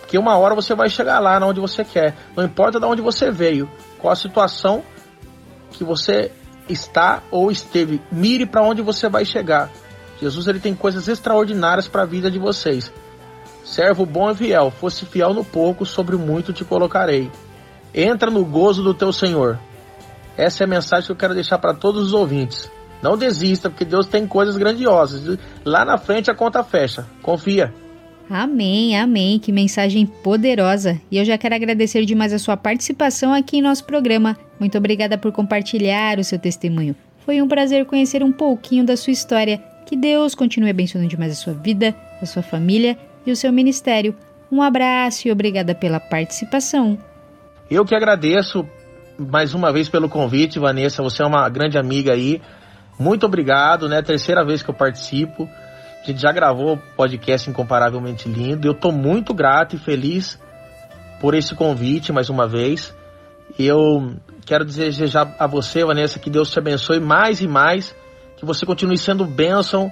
[0.00, 2.14] Porque uma hora você vai chegar lá onde você quer.
[2.36, 4.82] Não importa de onde você veio, qual a situação
[5.76, 6.30] que você
[6.68, 9.70] está ou esteve, mire para onde você vai chegar.
[10.20, 12.92] Jesus ele tem coisas extraordinárias para a vida de vocês.
[13.64, 17.30] Servo bom e fiel, fosse fiel no pouco, sobre muito te colocarei.
[17.94, 19.58] Entra no gozo do teu Senhor.
[20.36, 22.70] Essa é a mensagem que eu quero deixar para todos os ouvintes.
[23.02, 25.38] Não desista, porque Deus tem coisas grandiosas.
[25.64, 27.06] Lá na frente a conta fecha.
[27.22, 27.72] Confia.
[28.28, 29.38] Amém, amém.
[29.38, 31.00] Que mensagem poderosa.
[31.10, 34.36] E eu já quero agradecer demais a sua participação aqui em nosso programa.
[34.58, 36.96] Muito obrigada por compartilhar o seu testemunho.
[37.24, 39.62] Foi um prazer conhecer um pouquinho da sua história.
[39.86, 42.96] Que Deus continue abençoando demais a sua vida, a sua família
[43.26, 44.14] e o seu ministério.
[44.50, 46.98] Um abraço e obrigada pela participação.
[47.70, 48.66] Eu que agradeço
[49.18, 51.02] mais uma vez pelo convite, Vanessa.
[51.02, 52.40] Você é uma grande amiga aí.
[52.98, 54.00] Muito obrigado, né?
[54.02, 55.48] Terceira vez que eu participo.
[56.04, 58.68] A gente já gravou podcast Incomparavelmente Lindo.
[58.68, 60.38] Eu tô muito grato e feliz
[61.18, 62.94] por esse convite mais uma vez.
[63.58, 64.14] Eu
[64.44, 67.96] quero desejar a você, Vanessa, que Deus te abençoe mais e mais,
[68.36, 69.90] que você continue sendo bênção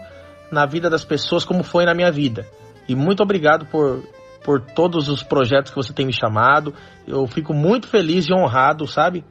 [0.50, 2.46] na vida das pessoas como foi na minha vida.
[2.86, 4.06] E muito obrigado por,
[4.44, 6.74] por todos os projetos que você tem me chamado.
[7.08, 9.24] Eu fico muito feliz e honrado, sabe?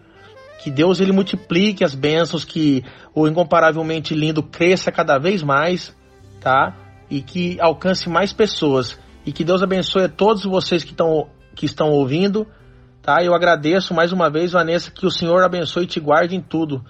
[0.64, 2.84] Que Deus ele multiplique as bênçãos, que
[3.14, 5.96] o incomparavelmente lindo cresça cada vez mais,
[6.42, 6.76] tá?
[7.10, 9.00] E que alcance mais pessoas.
[9.26, 12.48] E que Deus abençoe a todos vocês que estão que estão ouvindo,
[13.02, 13.22] tá?
[13.24, 16.84] Eu agradeço mais uma vez, Vanessa, que o Senhor abençoe e te guarde em tudo,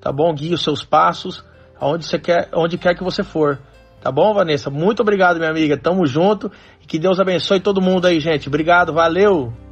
[0.00, 0.34] tá bom?
[0.34, 1.44] Guie os seus passos,
[1.80, 3.58] aonde você quer, onde quer que você for.
[4.00, 4.70] Tá bom, Vanessa?
[4.70, 5.76] Muito obrigado, minha amiga.
[5.76, 6.50] Tamo junto.
[6.82, 8.48] E que Deus abençoe todo mundo aí, gente.
[8.48, 9.67] Obrigado, valeu!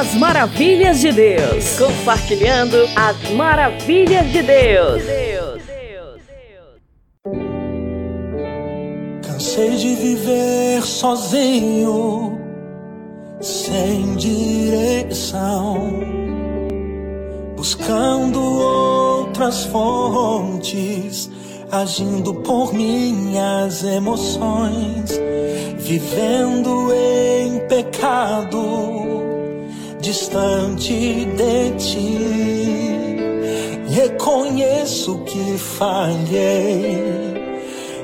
[0.00, 1.78] As maravilhas de Deus.
[1.78, 5.02] Compartilhando as maravilhas de Deus.
[9.22, 12.40] Cansei de viver sozinho,
[13.42, 16.00] sem direção,
[17.54, 21.30] buscando outras fontes,
[21.70, 25.20] agindo por minhas emoções,
[25.76, 28.59] vivendo em pecado,
[30.20, 32.18] distante de ti.
[33.88, 36.98] Reconheço que falhei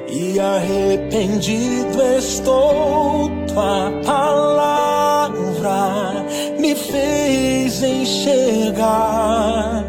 [0.09, 3.31] e arrependido estou.
[3.47, 6.25] Tua palavra
[6.59, 9.85] me fez enxergar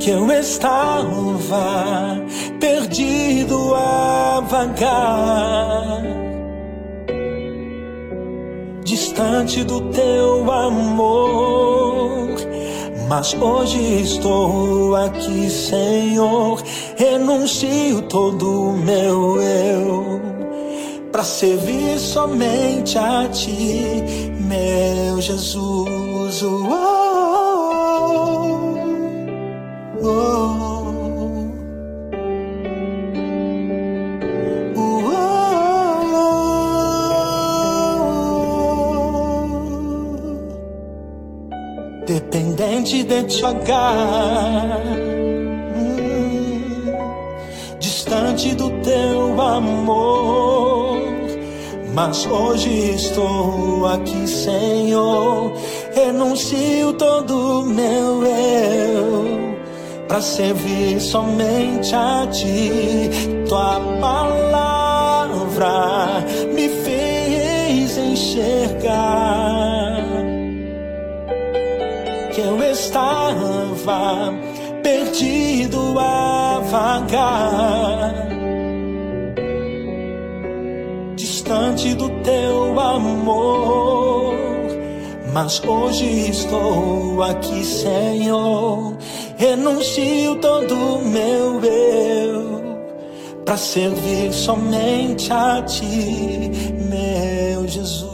[0.00, 2.20] que eu estava
[2.60, 6.02] perdido a vagar,
[9.14, 12.34] distante do teu amor.
[13.08, 16.60] Mas hoje estou aqui, Senhor.
[16.96, 20.20] Renuncio todo o meu eu
[21.12, 24.02] para servir somente a Ti,
[24.40, 26.42] meu Jesus.
[26.42, 26.66] Oh,
[30.02, 30.63] oh, oh,
[43.04, 44.80] Dependente de te pagar,
[45.76, 46.96] hum,
[47.78, 51.02] distante do teu amor.
[51.92, 55.52] Mas hoje estou aqui, Senhor.
[55.94, 59.54] Renuncio todo meu eu
[60.08, 63.10] para servir somente a Ti.
[63.46, 65.74] Tua palavra
[66.54, 69.73] me fez enxergar
[72.94, 74.32] estava
[74.80, 78.14] perdido a vagar,
[81.16, 84.34] distante do teu amor.
[85.32, 88.96] Mas hoje estou aqui, Senhor.
[89.36, 92.78] Renuncio todo meu eu
[93.44, 96.52] para servir somente a Ti,
[96.88, 98.13] meu Jesus.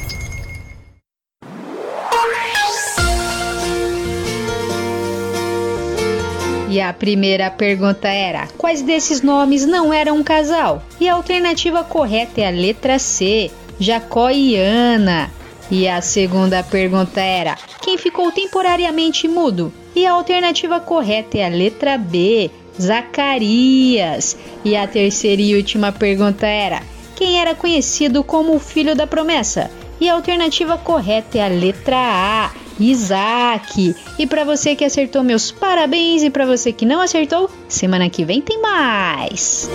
[6.71, 10.81] E a primeira pergunta era: quais desses nomes não eram um casal?
[11.01, 15.29] E a alternativa correta é a letra C, Jacó e Ana.
[15.69, 19.73] E a segunda pergunta era: quem ficou temporariamente mudo?
[19.93, 22.49] E a alternativa correta é a letra B,
[22.81, 24.37] Zacarias.
[24.63, 26.83] E a terceira e última pergunta era:
[27.17, 29.69] quem era conhecido como o filho da promessa?
[29.99, 33.95] E a alternativa correta é a letra A, Isaac.
[34.17, 36.23] E para você que acertou, meus parabéns.
[36.23, 39.69] E para você que não acertou, semana que vem tem mais.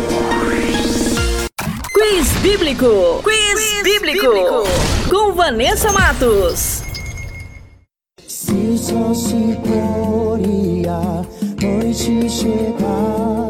[1.92, 3.22] Quiz Bíblico.
[3.22, 4.26] Quiz, bíblico.
[5.08, 6.82] Com Vanessa Matos.
[8.26, 11.24] Se o sol se pôr e a
[11.62, 13.45] noite chegar,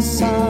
[0.00, 0.49] alcançar,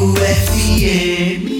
[0.00, 1.59] Maneco